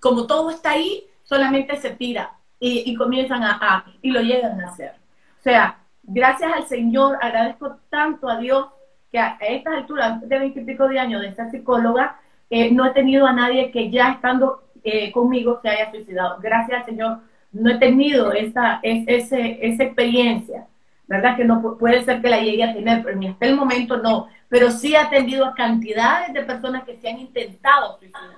[0.00, 4.92] como todo está ahí, solamente se tira y, comienzan a, y lo llegan a hacer.
[5.40, 8.68] O sea, gracias al Señor, agradezco tanto a Dios
[9.14, 12.18] que a estas alturas, de veintipico de años de esta psicóloga,
[12.50, 16.40] eh, no he tenido a nadie que ya estando eh, conmigo se haya suicidado.
[16.40, 17.18] Gracias al Señor,
[17.52, 20.66] no he tenido esa, ese, esa experiencia,
[21.06, 21.36] ¿verdad?
[21.36, 24.26] Que no puede ser que la llegue a tener, pero ni hasta el momento no.
[24.48, 28.34] Pero sí he atendido a cantidades de personas que se han intentado suicidar,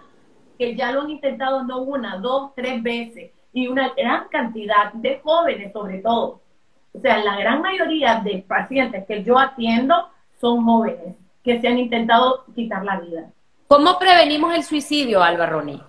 [0.59, 5.21] que ya lo han intentado no una, dos, tres veces, y una gran cantidad de
[5.25, 6.43] jóvenes sobre todo.
[6.93, 10.11] O sea, la gran mayoría de pacientes que yo atiendo
[10.41, 13.31] son jóvenes que se han intentado quitar la vida.
[13.69, 15.83] ¿Cómo prevenimos el suicidio, Alba Roni?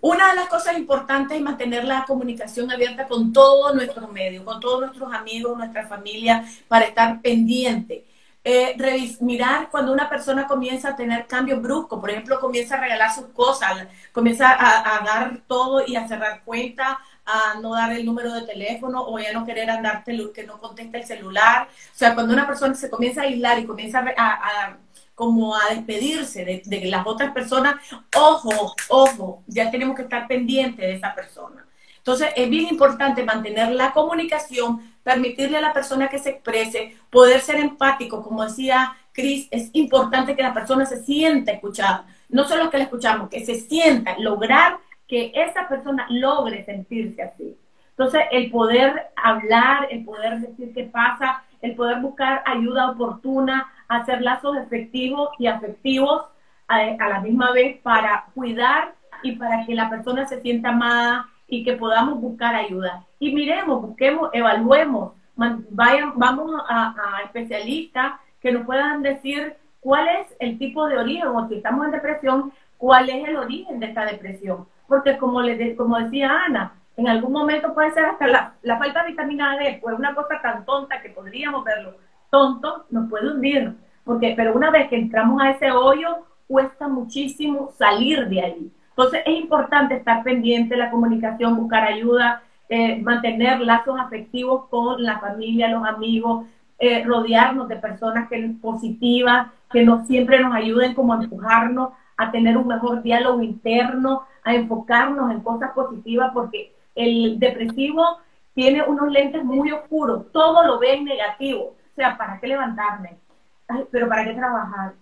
[0.00, 4.60] Una de las cosas importantes es mantener la comunicación abierta con todos nuestros medios, con
[4.60, 8.04] todos nuestros amigos, nuestra familia, para estar pendiente.
[8.44, 8.76] Eh,
[9.22, 13.26] mirar cuando una persona comienza a tener cambios bruscos, por ejemplo, comienza a regalar sus
[13.26, 18.32] cosas, comienza a, a dar todo y a cerrar cuentas, a no dar el número
[18.32, 21.68] de teléfono o ya no querer andarte, que no conteste el celular.
[21.68, 24.76] O sea, cuando una persona se comienza a aislar y comienza a,
[25.14, 27.76] como a despedirse de, las otras personas,
[28.16, 31.66] ojo, ojo, ya tenemos que estar pendientes de esa persona.
[31.98, 37.40] Entonces, es bien importante mantener la comunicación, permitirle a la persona que se exprese, poder
[37.40, 42.06] ser empático, como decía Cris, es importante que la persona se sienta escuchada.
[42.28, 47.56] No solo que la escuchamos, que se sienta, lograr que esa persona logre sentirse así.
[47.90, 54.20] Entonces, el poder hablar, el poder decir qué pasa, el poder buscar ayuda oportuna, hacer
[54.20, 56.26] lazos efectivos y afectivos
[56.68, 61.64] a, la misma vez para cuidar y para que la persona se sienta amada y
[61.64, 63.04] que podamos buscar ayuda.
[63.18, 70.26] Y miremos, busquemos, evaluemos, vayan, vamos a, a especialistas que nos puedan decir cuál es
[70.38, 74.04] el tipo de origen, o si estamos en depresión, cuál es el origen de esta
[74.04, 79.02] depresión porque como, le como decía Ana, en algún momento puede ser hasta la, falta
[79.02, 81.94] de vitamina D, pues una cosa tan tonta que podríamos verlo
[82.30, 83.74] tonto, nos puede hundir,
[84.04, 88.72] porque, pero una vez que entramos a ese hoyo, cuesta muchísimo salir de ahí.
[88.90, 95.02] Entonces es importante estar pendiente de la comunicación, buscar ayuda, eh, mantener lazos afectivos con
[95.02, 96.46] la familia, los amigos,
[96.78, 102.30] eh, rodearnos de personas que, positivas, que nos, siempre nos ayuden como a empujarnos a
[102.30, 108.20] tener un mejor diálogo interno, a enfocarnos en cosas positivas, porque el depresivo
[108.54, 111.64] tiene unos lentes muy oscuros, todo lo ve en negativo.
[111.64, 113.18] O sea, ¿para qué levantarme?
[113.66, 114.92] Ay, pero ¿para qué trabajar?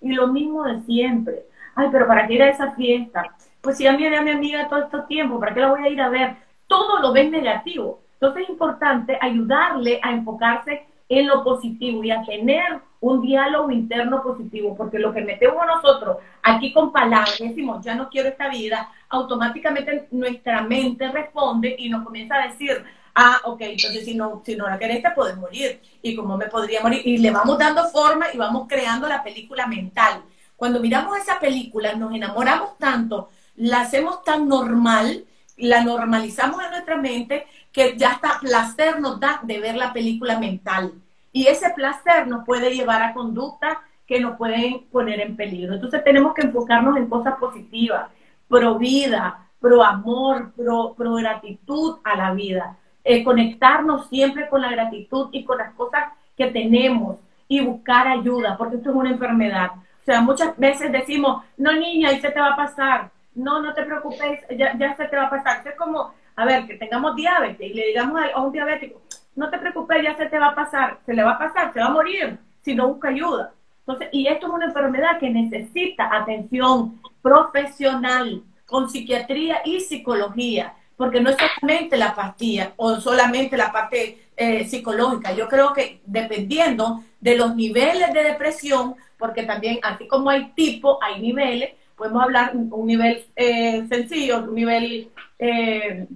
[0.00, 1.44] Y lo mismo de siempre.
[1.74, 3.36] Ay, pero ¿para qué ir a esa fiesta?
[3.60, 5.88] Pues si a mí era mi amiga todo este tiempo, ¿para qué la voy a
[5.90, 6.36] ir a ver?
[6.66, 8.00] Todo lo ve en negativo.
[8.14, 14.22] Entonces es importante ayudarle a enfocarse en lo positivo y a tener un diálogo interno
[14.22, 18.90] positivo, porque lo que metemos nosotros aquí con palabras, decimos, ya no quiero esta vida,
[19.10, 22.82] automáticamente nuestra mente responde y nos comienza a decir,
[23.14, 26.46] ah, ok, entonces si no, si no la querés te puedes morir, y cómo me
[26.46, 30.22] podría morir, y le vamos dando forma y vamos creando la película mental.
[30.56, 35.24] Cuando miramos esa película nos enamoramos tanto, la hacemos tan normal,
[35.56, 40.38] la normalizamos en nuestra mente que ya hasta placer nos da de ver la película
[40.38, 40.92] mental.
[41.32, 45.74] Y ese placer nos puede llevar a conductas que nos pueden poner en peligro.
[45.74, 48.08] Entonces tenemos que enfocarnos en cosas positivas,
[48.48, 52.76] pro vida, pro amor, pro, pro gratitud a la vida.
[53.02, 57.16] Eh, conectarnos siempre con la gratitud y con las cosas que tenemos
[57.48, 59.72] y buscar ayuda, porque esto es una enfermedad.
[59.72, 63.10] O sea, muchas veces decimos, no niña, y se te va a pasar.
[63.34, 65.66] No, no te preocupes, ya, ya se te va a pasar.
[65.66, 69.00] Es como, a ver, que tengamos diabetes y le digamos a un diabético,
[69.36, 71.80] no te preocupes, ya se te va a pasar, se le va a pasar, se
[71.80, 73.52] va a morir si no busca ayuda.
[73.80, 81.20] Entonces, y esto es una enfermedad que necesita atención profesional con psiquiatría y psicología, porque
[81.20, 85.32] no es solamente la pastilla o solamente la parte eh, psicológica.
[85.32, 90.98] Yo creo que dependiendo de los niveles de depresión, porque también así como hay tipo,
[91.02, 96.06] hay niveles, podemos hablar un nivel eh, sencillo, un nivel eh,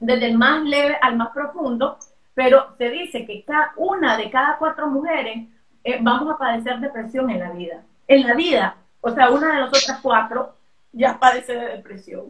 [0.00, 1.98] desde el más leve al más profundo,
[2.34, 5.48] pero se dice que cada una de cada cuatro mujeres
[5.84, 7.82] eh, vamos a padecer depresión en la vida.
[8.06, 10.54] En la vida, o sea, una de las otras cuatro
[10.92, 12.26] ya padece de depresión.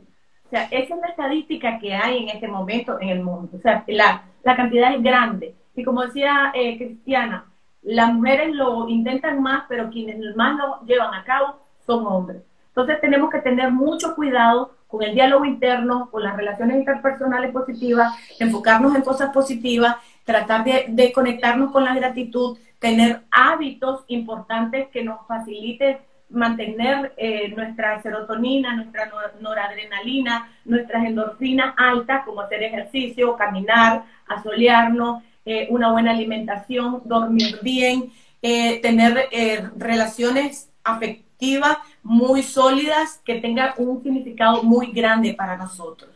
[0.47, 3.51] O sea, esa es la estadística que hay en este momento en el mundo.
[3.57, 5.55] O sea, la, la cantidad es grande.
[5.75, 7.45] Y como decía eh, Cristiana,
[7.83, 11.57] las mujeres lo intentan más, pero quienes más lo llevan a cabo
[11.87, 12.43] son hombres.
[12.69, 18.12] Entonces tenemos que tener mucho cuidado con el diálogo interno, con las relaciones interpersonales positivas,
[18.41, 25.26] enfocarnos en cosas positivas, tratar de, conectarnos con la gratitud, tener hábitos importantes que nos
[25.26, 25.99] faciliten
[26.30, 29.11] mantener eh, nuestra serotonina, nuestra
[29.41, 38.11] noradrenalina, nuestras endorfinas altas, como hacer ejercicio, caminar, asolearnos, eh, una buena alimentación, dormir bien,
[38.43, 39.28] eh, tener
[39.76, 41.78] relaciones afectivas
[42.09, 46.11] muy sólidas que tengan un significado muy grande para nosotros.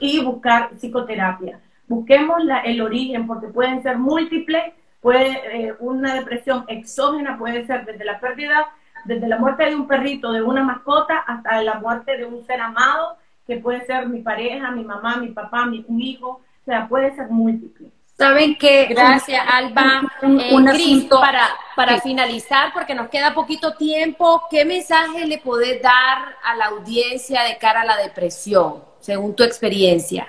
[0.00, 1.60] y buscar psicoterapia.
[1.88, 5.30] Busquemos el origen porque pueden ser múltiples, puede
[5.68, 8.68] eh, una depresión exógena puede ser desde la pérdida,
[9.04, 12.60] desde la muerte de un perrito, de una mascota, hasta la muerte de un ser
[12.60, 13.16] amado,
[13.46, 17.28] que puede ser mi pareja, mi mamá, mi papá, mi hijo, o sea, puede ser
[17.28, 17.90] múltiple.
[18.22, 24.64] Saben que, gracias Alba, un, eh, para, para finalizar, porque nos queda poquito tiempo, ¿qué
[24.64, 30.28] mensaje le podés dar a la audiencia de cara a la depresión, según tu experiencia?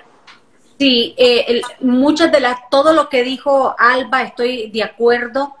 [0.76, 5.54] Sí, eh, muchas de las, todo lo que dijo Alba, estoy de acuerdo.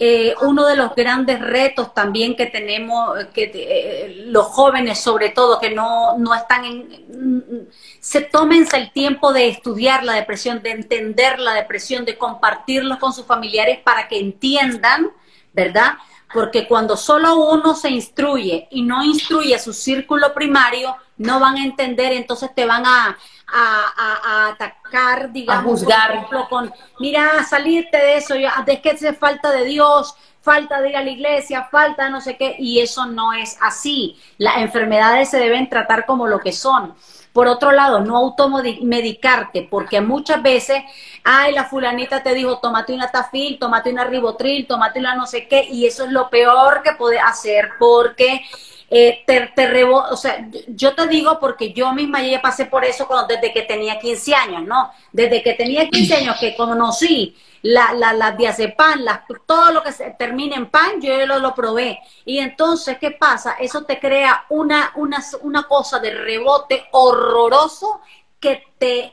[0.00, 5.58] Eh, uno de los grandes retos también que tenemos, que eh, los jóvenes sobre todo,
[5.58, 7.68] que no, no están en...
[7.98, 13.12] Se tómense el tiempo de estudiar la depresión, de entender la depresión, de compartirlo con
[13.12, 15.10] sus familiares para que entiendan,
[15.52, 15.94] ¿verdad?
[16.32, 21.56] Porque cuando solo uno se instruye y no instruye a su círculo primario, no van
[21.56, 23.18] a entender, entonces te van a,
[23.52, 26.08] a, atacar, digamos, a juzgar.
[26.08, 30.90] Por ejemplo, con, mira, salirte de eso, de que es falta de Dios, falta de
[30.90, 34.18] ir a la iglesia, falta no sé qué, y eso no es así.
[34.38, 36.94] Las enfermedades se deben tratar como lo que son.
[37.32, 40.82] Por otro lado, no automedicarte, porque muchas veces,
[41.22, 45.46] ay, la fulanita te dijo, tómate una tafil, tómate una ribotril, tómate una no sé
[45.46, 48.42] qué, y eso es lo peor que puede hacer, porque
[48.90, 53.06] eh, te, te o sea, yo te digo porque yo misma ya pasé por eso
[53.06, 54.90] cuando, desde que tenía 15 años, ¿no?
[55.12, 59.04] Desde que tenía 15 años que conocí la, la, las diazepam,
[59.46, 61.98] todo lo que se termina en pan, yo lo, lo probé.
[62.24, 63.56] Y entonces, ¿qué pasa?
[63.60, 68.00] Eso te crea una, una, una cosa de rebote horroroso
[68.40, 69.12] que te,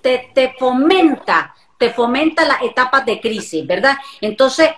[0.00, 3.96] te, te fomenta, te fomenta las etapas de crisis, ¿verdad?
[4.20, 4.70] Entonces,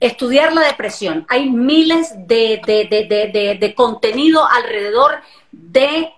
[0.00, 1.26] estudiar la depresión.
[1.28, 5.20] Hay miles de, de, de, de, contenido alrededor
[5.52, 6.12] de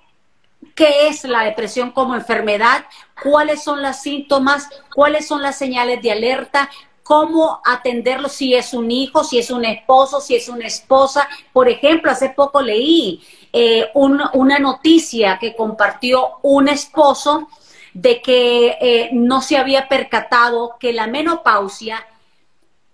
[0.74, 2.86] qué es la depresión como enfermedad,
[3.22, 6.70] cuáles son los síntomas, cuáles son las señales de alerta,
[7.02, 11.28] cómo atenderlo si es un hijo, si es un esposo, si es una esposa.
[11.52, 13.20] Por ejemplo, hace poco leí
[13.52, 17.48] eh, una noticia que compartió un esposo
[17.92, 22.06] de que eh, no se había percatado que la menopausia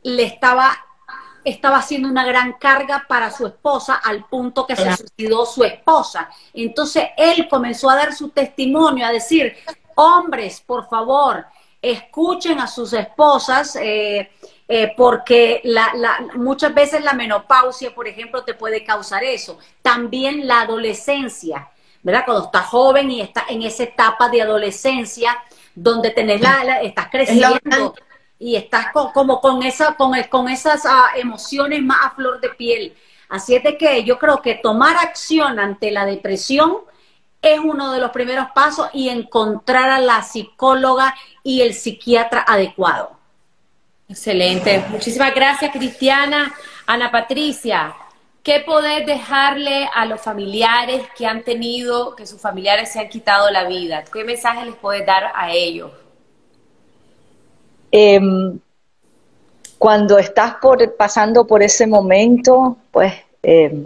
[0.03, 0.85] le estaba
[1.45, 6.31] estaba haciendo una gran carga para su esposa al punto que se suicidó su esposa.
[6.53, 9.57] Entonces él comenzó a dar su testimonio, a decir,
[9.95, 11.47] hombres, por favor,
[11.81, 14.31] escuchen a sus esposas, eh,
[14.67, 15.63] eh, porque
[16.35, 19.59] muchas veces la menopausia, por ejemplo, te puede causar eso.
[19.81, 21.69] También la adolescencia,
[22.03, 22.25] ¿verdad?
[22.27, 25.39] Cuando estás joven y estás en esa etapa de adolescencia,
[25.75, 27.95] donde tenés la, estás creciendo
[28.39, 32.97] y estás como con, esa, con, con esas ah, emociones más a flor de piel.
[33.29, 36.79] Así es de que yo creo que tomar acción ante la depresión
[37.43, 43.13] es uno de los primeros pasos y encontrar a la psicóloga y el psiquiatra adecuado.
[44.09, 44.85] Excelente.
[44.89, 46.55] Muchísimas gracias, Cristiana.
[46.87, 47.95] Ana Patricia,
[48.43, 53.51] ¿qué podés dejarle a los familiares que han tenido, que sus familiares se han quitado
[53.51, 54.05] la vida?
[54.11, 55.91] ¿Qué mensaje les puedes dar a ellos?
[57.91, 58.59] Em,
[59.79, 63.13] cuando estás por, pasando por ese momento, pues
[63.43, 63.85] em,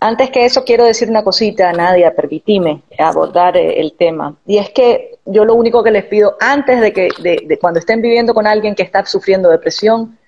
[0.00, 4.36] antes que eso quiero decir una cosita, Nadia, permitime abordar eh, el tema.
[4.46, 8.02] Y es que yo lo único que les pido antes de que de, cuando estén
[8.02, 10.18] viviendo con alguien que está sufriendo depresión,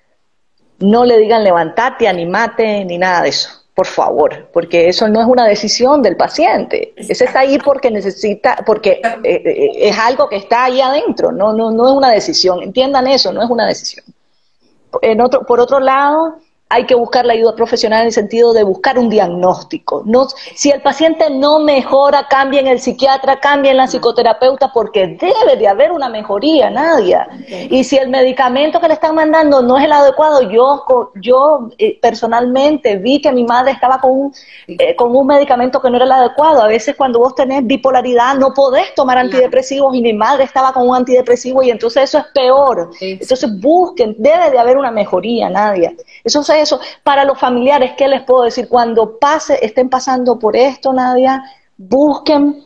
[0.79, 5.27] no le digan levantate, animate, ni nada de eso por favor, porque eso no es
[5.27, 6.95] una decisión del paciente.
[6.95, 11.53] Ese está ahí porque necesita, porque eh, eh, es algo que está ahí adentro, no,
[11.53, 12.63] no, no es una decisión.
[12.63, 14.03] Entiendan eso, no es una decisión.
[15.03, 16.39] En otro, por otro lado,
[16.69, 20.03] hay que buscar la ayuda profesional en el sentido de buscar un diagnóstico.
[20.05, 25.67] No, si el paciente no mejora, cambien el psiquiatra, cambien la psicoterapeuta, porque debe de
[25.67, 27.17] haber una mejoría, nadie.
[27.69, 30.83] Y si el medicamento que le están mandando no es el adecuado, yo,
[31.15, 34.33] yo eh, personalmente vi que mi madre estaba con un,
[34.67, 36.61] eh, con un medicamento que no era el adecuado.
[36.61, 40.89] A veces cuando vos tenés bipolaridad no podés tomar antidepresivos y mi madre estaba con
[40.89, 42.89] un antidepresivo y entonces eso es peor.
[42.99, 45.95] Entonces busquen, debe de haber una mejoría, nadie.
[46.25, 46.79] Eso es eso.
[47.03, 48.67] Para los familiares, ¿qué les puedo decir?
[48.67, 51.43] Cuando pase, estén pasando por esto, Nadia,
[51.77, 52.63] busquen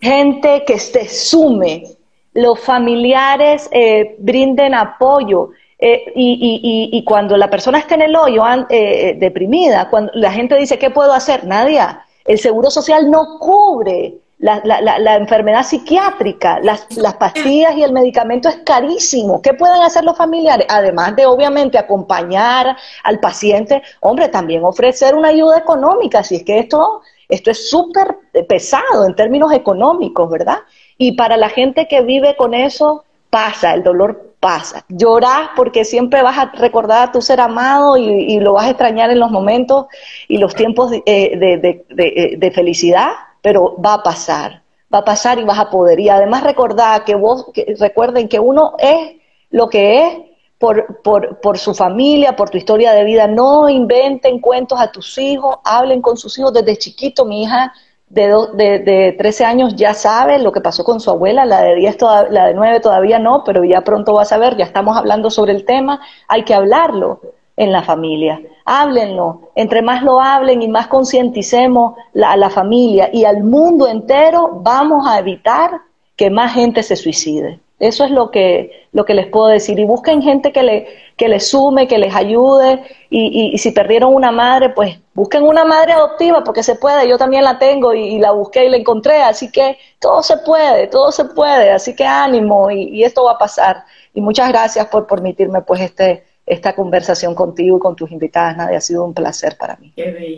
[0.00, 1.84] gente que se sume.
[2.32, 5.50] Los familiares eh, brinden apoyo.
[5.78, 10.78] Eh, y, cuando la persona está en el hoyo eh, deprimida, cuando la gente dice,
[10.78, 11.46] ¿qué puedo hacer?
[11.46, 14.14] Nadia, el Seguro Social no cubre
[14.44, 19.40] la, la, la, enfermedad psiquiátrica, las, las, pastillas y el medicamento es carísimo.
[19.40, 20.66] ¿Qué pueden hacer los familiares?
[20.68, 26.58] Además de, obviamente, acompañar al paciente, hombre, también ofrecer una ayuda económica, si es que
[26.58, 30.58] esto, esto es súper pesado en términos económicos, ¿verdad?
[30.98, 34.84] Y para la gente que vive con eso, pasa, el dolor pasa.
[34.90, 39.10] Llorás porque siempre vas a recordar a tu ser amado y, lo vas a extrañar
[39.10, 39.86] en los momentos
[40.28, 43.08] y los tiempos eh, de, de, de felicidad
[43.44, 46.00] pero va a pasar, va a pasar y vas a poder.
[46.00, 47.44] Y además recordar que vos,
[47.78, 49.16] recuerden que uno es
[49.50, 50.18] lo que es
[50.56, 53.26] por, por, por, su familia, por tu historia de vida.
[53.26, 57.26] No inventen cuentos a tus hijos, hablen con sus hijos desde chiquito.
[57.26, 57.74] Mi hija
[58.08, 61.74] de, de, de 13 años ya sabe lo que pasó con su abuela, la de
[61.74, 61.98] 10,
[62.30, 65.52] la de 9 todavía no, pero ya pronto va a saber, ya estamos hablando sobre
[65.52, 67.20] el tema, hay que hablarlo
[67.56, 68.40] en la familia.
[68.64, 69.50] Háblenlo.
[69.54, 75.06] Entre más lo hablen y más concienticemos a la familia y al mundo entero, vamos
[75.06, 75.80] a evitar
[76.16, 77.60] que más gente se suicide.
[77.80, 79.78] Eso es lo que, lo que les puedo decir.
[79.78, 80.86] Y busquen gente que, le,
[81.16, 82.82] que les sume, que les ayude.
[83.10, 87.08] Y, y, si perdieron una madre, pues busquen una madre adoptiva, porque se puede.
[87.08, 89.22] Yo también la tengo y, la busqué y la encontré.
[89.22, 91.72] Así que todo se puede, todo se puede.
[91.72, 93.84] Así que ánimo y, esto va a pasar.
[94.14, 98.78] Y muchas gracias por permitirme pues este, esta conversación contigo y con tus invitadas, Nadia.
[98.78, 99.92] Ha sido un placer para mí.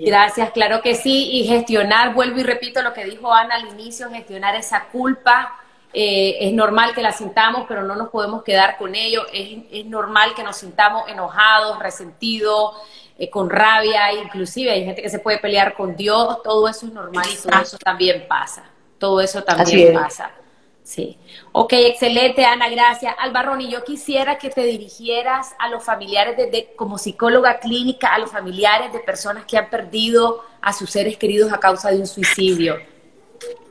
[0.04, 1.30] Gracias, claro que sí.
[1.32, 5.56] Y gestionar, vuelvo y repito lo que dijo Ana al inicio, gestionar esa culpa.
[5.92, 9.22] Eh, es normal que la sintamos, pero no nos podemos quedar con ello.
[9.32, 12.76] Es, normal que nos sintamos enojados, resentidos,
[13.18, 16.42] eh, con rabia, inclusive hay gente que se puede pelear con Dios.
[16.42, 18.64] Todo eso es normal y todo eso también pasa.
[18.98, 20.30] Todo eso también pasa.
[20.86, 21.18] Sí.
[21.50, 23.12] Ok, excelente, Ana, gracias.
[23.18, 28.30] Albarroni, yo quisiera que te dirigieras a los familiares, de, como psicóloga clínica, a los
[28.30, 32.76] familiares de personas que han perdido a sus seres queridos a causa de un suicidio.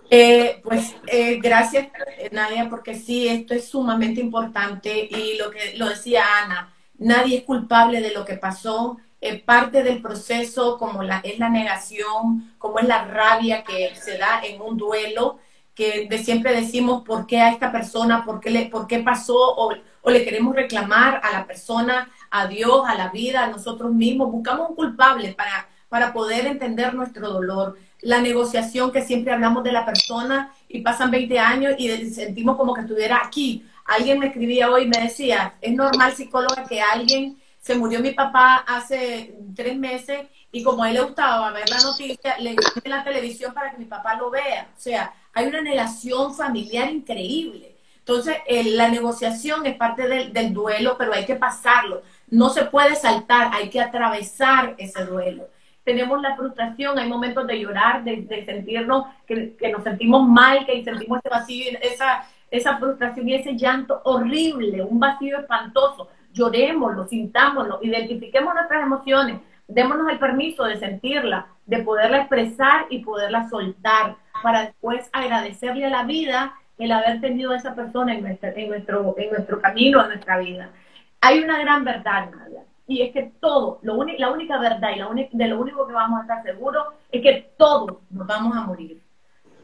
[0.09, 1.87] Eh, pues eh, gracias,
[2.33, 7.43] Nadia, porque sí, esto es sumamente importante y lo que lo decía Ana, nadie es
[7.45, 8.97] culpable de lo que pasó.
[9.21, 14.17] eh, parte del proceso, como la, es la negación, como es la rabia que se
[14.17, 15.39] da en un duelo,
[15.75, 19.35] que de siempre decimos por qué a esta persona, por qué, le, por qué pasó,
[19.35, 23.91] o, o le queremos reclamar a la persona, a Dios, a la vida, a nosotros
[23.91, 24.31] mismos.
[24.31, 27.77] Buscamos un culpable para, para poder entender nuestro dolor.
[28.01, 32.73] La negociación que siempre hablamos de la persona y pasan 20 años y sentimos como
[32.73, 33.65] que estuviera aquí.
[33.85, 38.11] Alguien me escribía hoy y me decía, es normal psicóloga que alguien, se murió mi
[38.11, 42.91] papá hace tres meses y como a él le gustaba ver la noticia, le en
[42.91, 44.69] la televisión para que mi papá lo vea.
[44.77, 47.75] O sea, hay una negación familiar increíble.
[47.99, 52.01] Entonces, la negociación es parte del, del duelo, pero hay que pasarlo.
[52.29, 55.47] No se puede saltar, hay que atravesar ese duelo
[55.85, 61.19] tenemos la frustración, hay momentos de llorar, de, sentirnos que, nos sentimos mal, que sentimos
[61.19, 66.09] ese vacío, esa, esa frustración y ese llanto horrible, un vacío espantoso.
[66.33, 73.47] Llorémoslo, sintámoslo, identifiquemos nuestras emociones, démonos el permiso de sentirla, de poderla expresar y poderla
[73.47, 78.49] soltar, para después agradecerle a la vida el haber tenido a esa persona en nuestro,
[78.55, 80.69] en nuestro, en nuestro camino, en nuestra vida.
[81.21, 85.09] Hay una gran verdad, Nadia y es que todo, lo la única verdad y la
[85.31, 89.01] de lo único que vamos a estar seguros es que todos nos vamos a morir.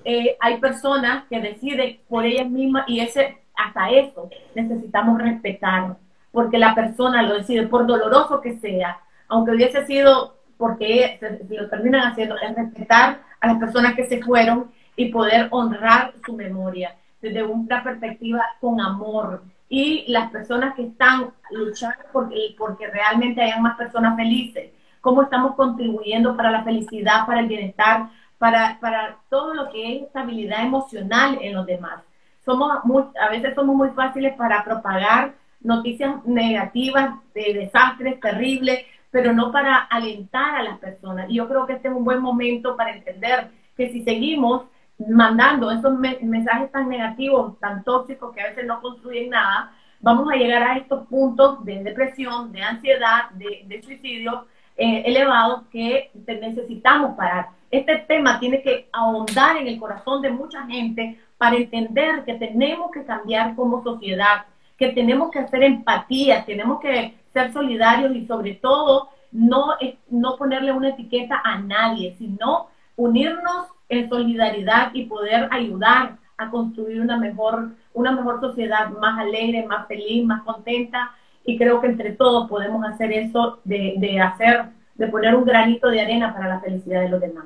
[0.04, 5.98] Eh, hay personas que deciden por ellas mismas y ese hasta eso necesitamos respetar,
[6.32, 11.70] porque la persona lo decide, por doloroso que sea, aunque hubiese sido porque si lo
[11.70, 16.96] terminan haciendo, es respetar a las personas que se fueron y poder honrar su memoria
[17.22, 23.62] desde una perspectiva con amor, y las personas que están luchando porque, porque realmente hayan
[23.62, 24.70] más personas felices,
[25.00, 30.04] cómo estamos contribuyendo para la felicidad, para el bienestar, para, para todo lo que es
[30.04, 32.04] estabilidad emocional en los demás.
[32.44, 38.80] Somos muy, a veces somos muy fáciles para propagar noticias negativas de desastres terribles,
[39.12, 41.30] pero no para alentar a las personas.
[41.30, 44.64] Y yo creo que este es un buen momento para entender que si seguimos
[44.98, 50.36] mandando esos mensajes tan negativos, tan tóxicos que a veces no construyen nada, vamos a
[50.36, 54.46] llegar a estos puntos de depresión, de ansiedad, de, suicidio
[54.78, 57.50] eh, elevados que necesitamos parar.
[57.70, 62.92] Este tema tiene que ahondar en el corazón de mucha gente para entender que tenemos
[62.92, 64.46] que cambiar como sociedad,
[64.82, 69.76] que tenemos que hacer empatía, tenemos que ser solidarios y sobre todo no,
[70.10, 77.00] no ponerle una etiqueta a nadie, sino unirnos en solidaridad y poder ayudar a construir
[77.00, 81.12] una mejor, una mejor sociedad más alegre, más feliz, más contenta.
[81.46, 84.66] Y creo que entre todos podemos hacer eso de, de hacer,
[84.96, 87.46] de poner un granito de arena para la felicidad de los demás.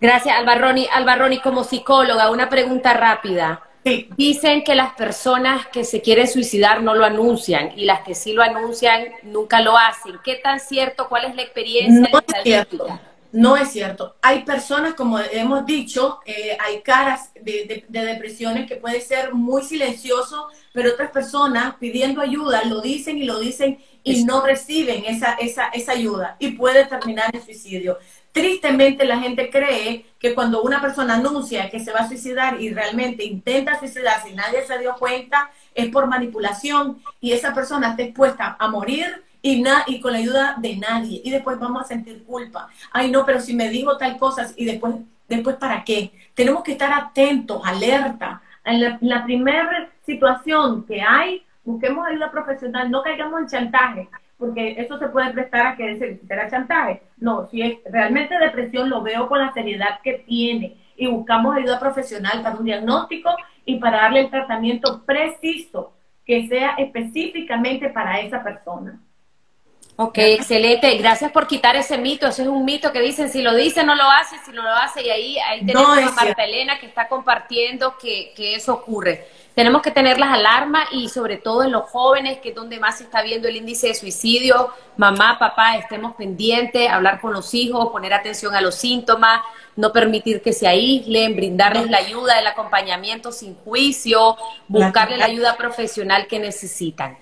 [0.00, 0.86] Gracias, Albarroni.
[0.94, 3.60] Albarroni, como psicóloga, una pregunta rápida.
[3.84, 4.08] Sí.
[4.16, 8.32] Dicen que las personas que se quieren suicidar no lo anuncian y las que sí
[8.32, 10.18] lo anuncian nunca lo hacen.
[10.24, 11.08] ¿Qué tan cierto?
[11.08, 12.08] ¿Cuál es la experiencia?
[12.12, 13.00] No es cierto.
[13.32, 14.14] No es cierto.
[14.20, 20.48] Hay personas, como hemos dicho, eh, hay caras de, depresiones que puede ser muy silencioso,
[20.74, 25.68] pero otras personas pidiendo ayuda lo dicen y lo dicen y no reciben esa, esa,
[25.68, 27.98] esa ayuda y puede terminar en suicidio.
[28.32, 32.72] Tristemente la gente cree que cuando una persona anuncia que se va a suicidar y
[32.72, 38.02] realmente intenta suicidarse y nadie se dio cuenta, es por manipulación y esa persona está
[38.04, 41.20] expuesta a morir y, na y con la ayuda de nadie.
[41.22, 42.68] Y después vamos a sentir culpa.
[42.90, 44.94] Ay, no, pero si me dijo tal cosa y después,
[45.28, 46.12] después ¿para qué?
[46.34, 48.40] Tenemos que estar atentos, alerta.
[48.64, 54.08] En la, primera situación que hay, busquemos ayuda profesional, no caigamos en chantaje,
[54.42, 57.00] porque eso se puede prestar a que será chantaje.
[57.16, 61.78] No, si es realmente depresión, lo veo con la seriedad que tiene y buscamos ayuda
[61.78, 63.30] profesional para un diagnóstico
[63.64, 65.92] y para darle el tratamiento preciso
[66.26, 69.00] que sea específicamente para esa persona.
[69.94, 70.96] Ok, excelente.
[70.96, 72.26] Gracias por quitar ese mito.
[72.26, 74.70] Eso es un mito que dicen, si lo dice, no lo hace, si no lo
[74.70, 75.06] hace.
[75.06, 79.24] Y ahí, ahí tenemos a Marta Elena que está compartiendo que, que, eso ocurre.
[79.54, 82.98] Tenemos que tener las alarmas y sobre todo en los jóvenes, que es donde más
[82.98, 84.70] se está viendo el índice de suicidio.
[84.96, 89.42] Mamá, papá, estemos pendientes, hablar con los hijos, poner atención a los síntomas,
[89.76, 94.36] no permitir que se aíslen, brindarles la ayuda, el acompañamiento sin juicio,
[94.68, 97.18] buscarle la ayuda profesional que necesitan.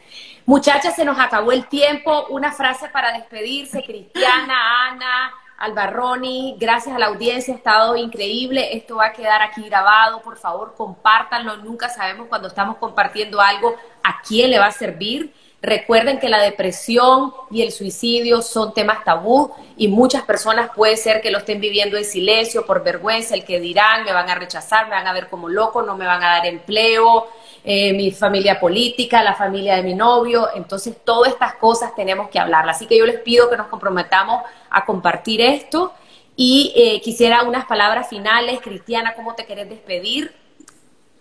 [0.46, 2.26] Muchachas, se nos acabó el tiempo.
[2.30, 3.82] Una frase para despedirse.
[3.82, 8.74] Cristiana, Ana, Albarroni, gracias a la audiencia, ha estado increíble.
[8.76, 10.22] Esto va a quedar aquí grabado.
[10.22, 11.58] Por favor, compártanlo.
[11.58, 15.34] Nunca sabemos cuando estamos compartiendo algo a quién le va a servir.
[15.60, 21.20] Recuerden que la depresión y el suicidio son temas tabú y muchas personas puede ser
[21.20, 24.86] que lo estén viviendo en silencio, por vergüenza, el que dirán, me van a rechazar,
[24.86, 27.26] me van a ver como loco, no me van a dar empleo,
[27.64, 32.38] eh, mi familia política, la familia de mi novio, entonces todas estas cosas tenemos que
[32.38, 32.76] hablarlas.
[32.76, 35.92] Así que yo les pido que nos comprometamos a compartir esto
[36.36, 38.60] y eh, quisiera unas palabras finales.
[38.60, 40.32] Cristiana, ¿cómo te querés despedir?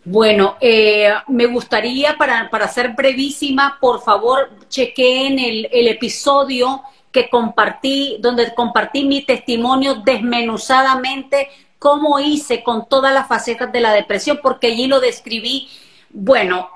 [0.05, 6.81] Bueno, eh, me gustaría, para, para ser brevísima, por favor, chequeen el, el episodio
[7.11, 13.93] que compartí, donde compartí mi testimonio desmenuzadamente, cómo hice con todas las facetas de la
[13.93, 15.69] depresión, porque allí lo describí,
[16.11, 16.69] bueno,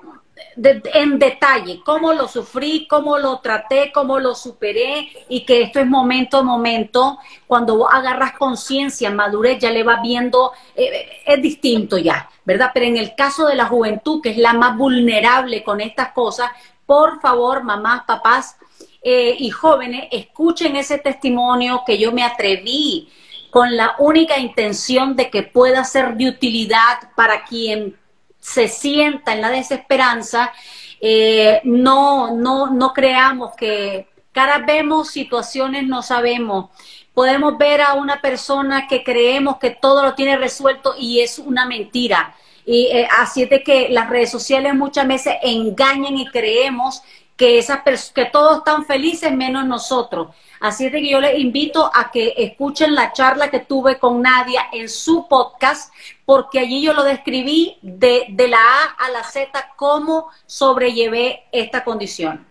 [0.56, 5.88] en detalle, cómo lo sufrí, cómo lo traté, cómo lo superé y que esto es
[5.88, 7.18] momento a momento,
[7.48, 12.72] cuando agarras conciencia, madurez, ya le vas viendo, eh, es distinto ya, ¿verdad?
[12.74, 16.52] Pero en el caso de la juventud, que es la más vulnerable con estas cosas,
[16.86, 18.58] por favor, mamás, papás
[19.02, 23.10] eh, y jóvenes, escuchen ese testimonio que yo me atreví
[23.50, 27.98] con la única intención de que pueda ser de utilidad para quien
[28.44, 30.52] se sienta en la desesperanza,
[31.00, 36.70] eh, no, no, no creamos que cada vemos situaciones, no sabemos.
[37.14, 41.66] Podemos ver a una persona que creemos que todo lo tiene resuelto y es una
[41.66, 42.36] mentira.
[42.66, 47.02] Y eh, así es de que las redes sociales muchas veces engañan y creemos
[47.38, 47.80] que, esas
[48.14, 50.36] que todos están felices menos nosotros.
[50.60, 54.22] Así es de que yo les invito a que escuchen la charla que tuve con
[54.22, 55.94] Nadia en su podcast,
[56.26, 61.84] porque allí yo lo describí de, de la A a la Z, cómo sobrellevé esta
[61.84, 62.46] condición.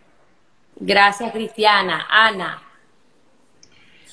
[0.76, 2.06] Gracias, Cristiana.
[2.10, 2.62] Ana.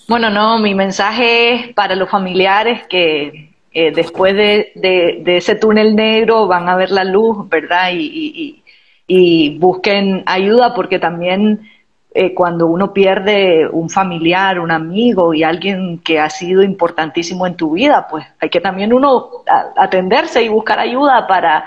[0.07, 5.95] Bueno, no, mi mensaje es para los familiares que eh, después de, de, ese túnel
[5.95, 7.91] negro van a ver la luz, ¿verdad?
[7.93, 8.63] Y, y,
[9.07, 11.69] y busquen ayuda porque también
[12.11, 17.55] eh, cuando uno pierde un familiar, un amigo y alguien que ha sido importantísimo en
[17.55, 19.29] tu vida, pues hay que también uno
[19.77, 21.65] atenderse y buscar ayuda para,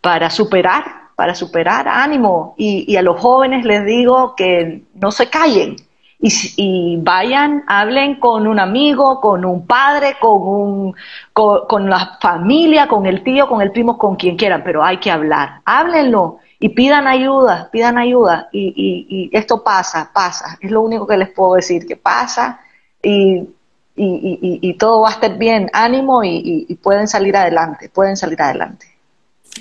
[0.00, 0.84] para superar,
[1.16, 2.54] para superar ánimo.
[2.56, 5.74] Y, a los jóvenes les digo que no se callen,
[6.20, 10.94] y, y, vayan, hablen con un amigo, con un padre, con, un,
[11.32, 14.98] con, con, la familia, con el tío, con el primo, con quien quieran, pero hay
[14.98, 15.62] que hablar.
[15.64, 18.50] Háblenlo y pidan ayuda, pidan ayuda.
[18.52, 18.74] Y,
[19.08, 20.58] y, esto pasa, pasa.
[20.60, 22.60] Es lo único que les puedo decir, que pasa
[23.02, 23.48] y,
[23.96, 25.70] y todo va a estar bien.
[25.72, 28.86] Ánimo y, pueden salir adelante, pueden salir adelante.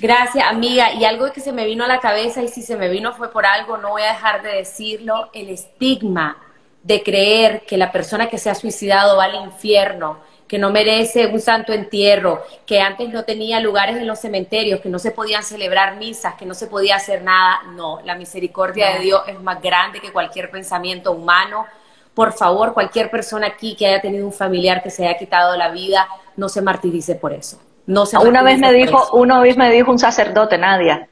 [0.01, 0.93] Gracias, amiga.
[0.93, 3.31] Y algo que se me vino a la cabeza, y si se me vino fue
[3.31, 6.37] por algo, no voy a dejar de decirlo, el estigma
[6.83, 10.19] de creer que la persona que se ha suicidado va al infierno
[10.49, 14.89] que no merece un santo entierro, que antes no tenía lugares en los cementerios, que
[14.89, 17.61] no se podían celebrar misas, que no se podía hacer nada.
[17.75, 21.67] No, la misericordia de Dios es más grande que cualquier pensamiento humano.
[22.15, 25.69] Por favor, cualquier persona aquí que haya tenido un familiar que se haya quitado la
[25.69, 27.61] vida, no se martirice por eso.
[27.85, 31.09] No se una vez me dijo, una vez me dijo un sacerdote, Nadia,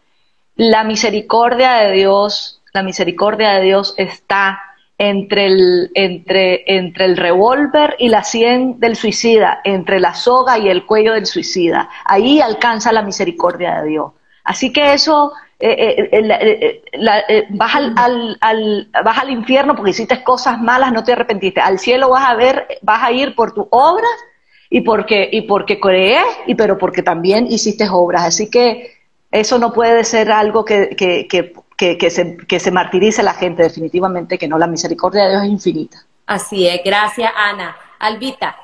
[0.56, 4.64] la misericordia de Dios, la misericordia de Dios está
[4.98, 10.70] entre el, entre, entre el revólver y la sien del suicida, entre la soga y
[10.70, 11.90] el cuello del suicida.
[12.06, 14.12] Ahí alcanza la misericordia de Dios.
[14.44, 20.60] Así que eso, eh, eh, eh, vas, al, al, vas al infierno porque hiciste cosas
[20.60, 21.62] malas, no te arrepentiste.
[21.62, 24.10] Al cielo vas a ver, vas a ir por tus obras
[24.70, 28.24] y porque, y porque crees, y pero porque también hiciste obras.
[28.24, 28.98] Así que
[29.32, 33.64] eso no puede ser algo que, que, que que, se, que se martirice la gente,
[33.64, 36.06] definitivamente que no, la misericordia de Dios es infinita.
[36.26, 37.76] Así es, gracias Ana.
[38.00, 38.58] Albita.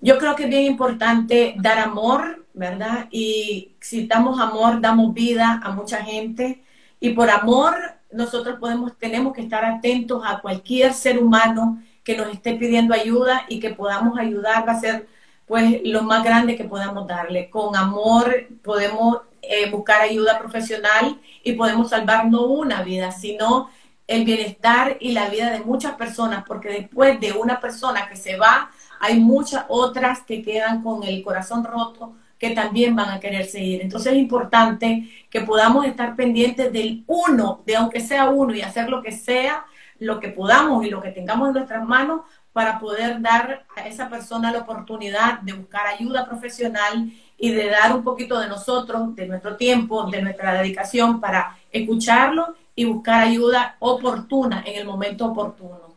[0.00, 3.08] Yo creo que es bien importante dar amor, ¿verdad?
[3.10, 6.62] Y si damos amor, damos vida a mucha gente.
[7.00, 7.74] Y por amor,
[8.12, 13.44] nosotros podemos, tenemos que estar atentos a cualquier ser humano que nos esté pidiendo ayuda
[13.48, 15.06] y que podamos ayudar, va a ser
[15.46, 17.50] pues lo más grande que podamos darle.
[17.50, 23.70] Con amor podemos eh, buscar ayuda profesional y podemos salvar no una vida, sino
[24.06, 28.36] el bienestar y la vida de muchas personas, porque después de una persona que se
[28.36, 28.70] va,
[29.00, 33.80] hay muchas otras que quedan con el corazón roto que también van a querer seguir.
[33.80, 38.90] Entonces es importante que podamos estar pendientes del uno, de aunque sea uno, y hacer
[38.90, 39.64] lo que sea,
[39.98, 42.22] lo que podamos y lo que tengamos en nuestras manos
[42.52, 47.10] para poder dar a esa persona la oportunidad de buscar ayuda profesional
[47.44, 52.54] y de dar un poquito de nosotros, de nuestro tiempo, de nuestra dedicación para escucharlo
[52.74, 55.94] y buscar ayuda oportuna en el momento oportuno.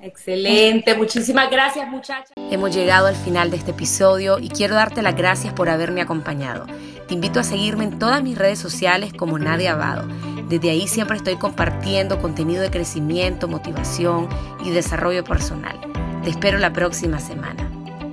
[0.00, 2.32] Excelente, muchísimas gracias muchachas.
[2.50, 6.66] Hemos llegado al final de este episodio y quiero darte las gracias por haberme acompañado.
[7.06, 10.08] Te invito a seguirme en todas mis redes sociales como Nadia Abado.
[10.48, 14.28] Desde ahí siempre estoy compartiendo contenido de crecimiento, motivación
[14.64, 15.78] y desarrollo personal.
[16.24, 17.77] Te espero la próxima semana.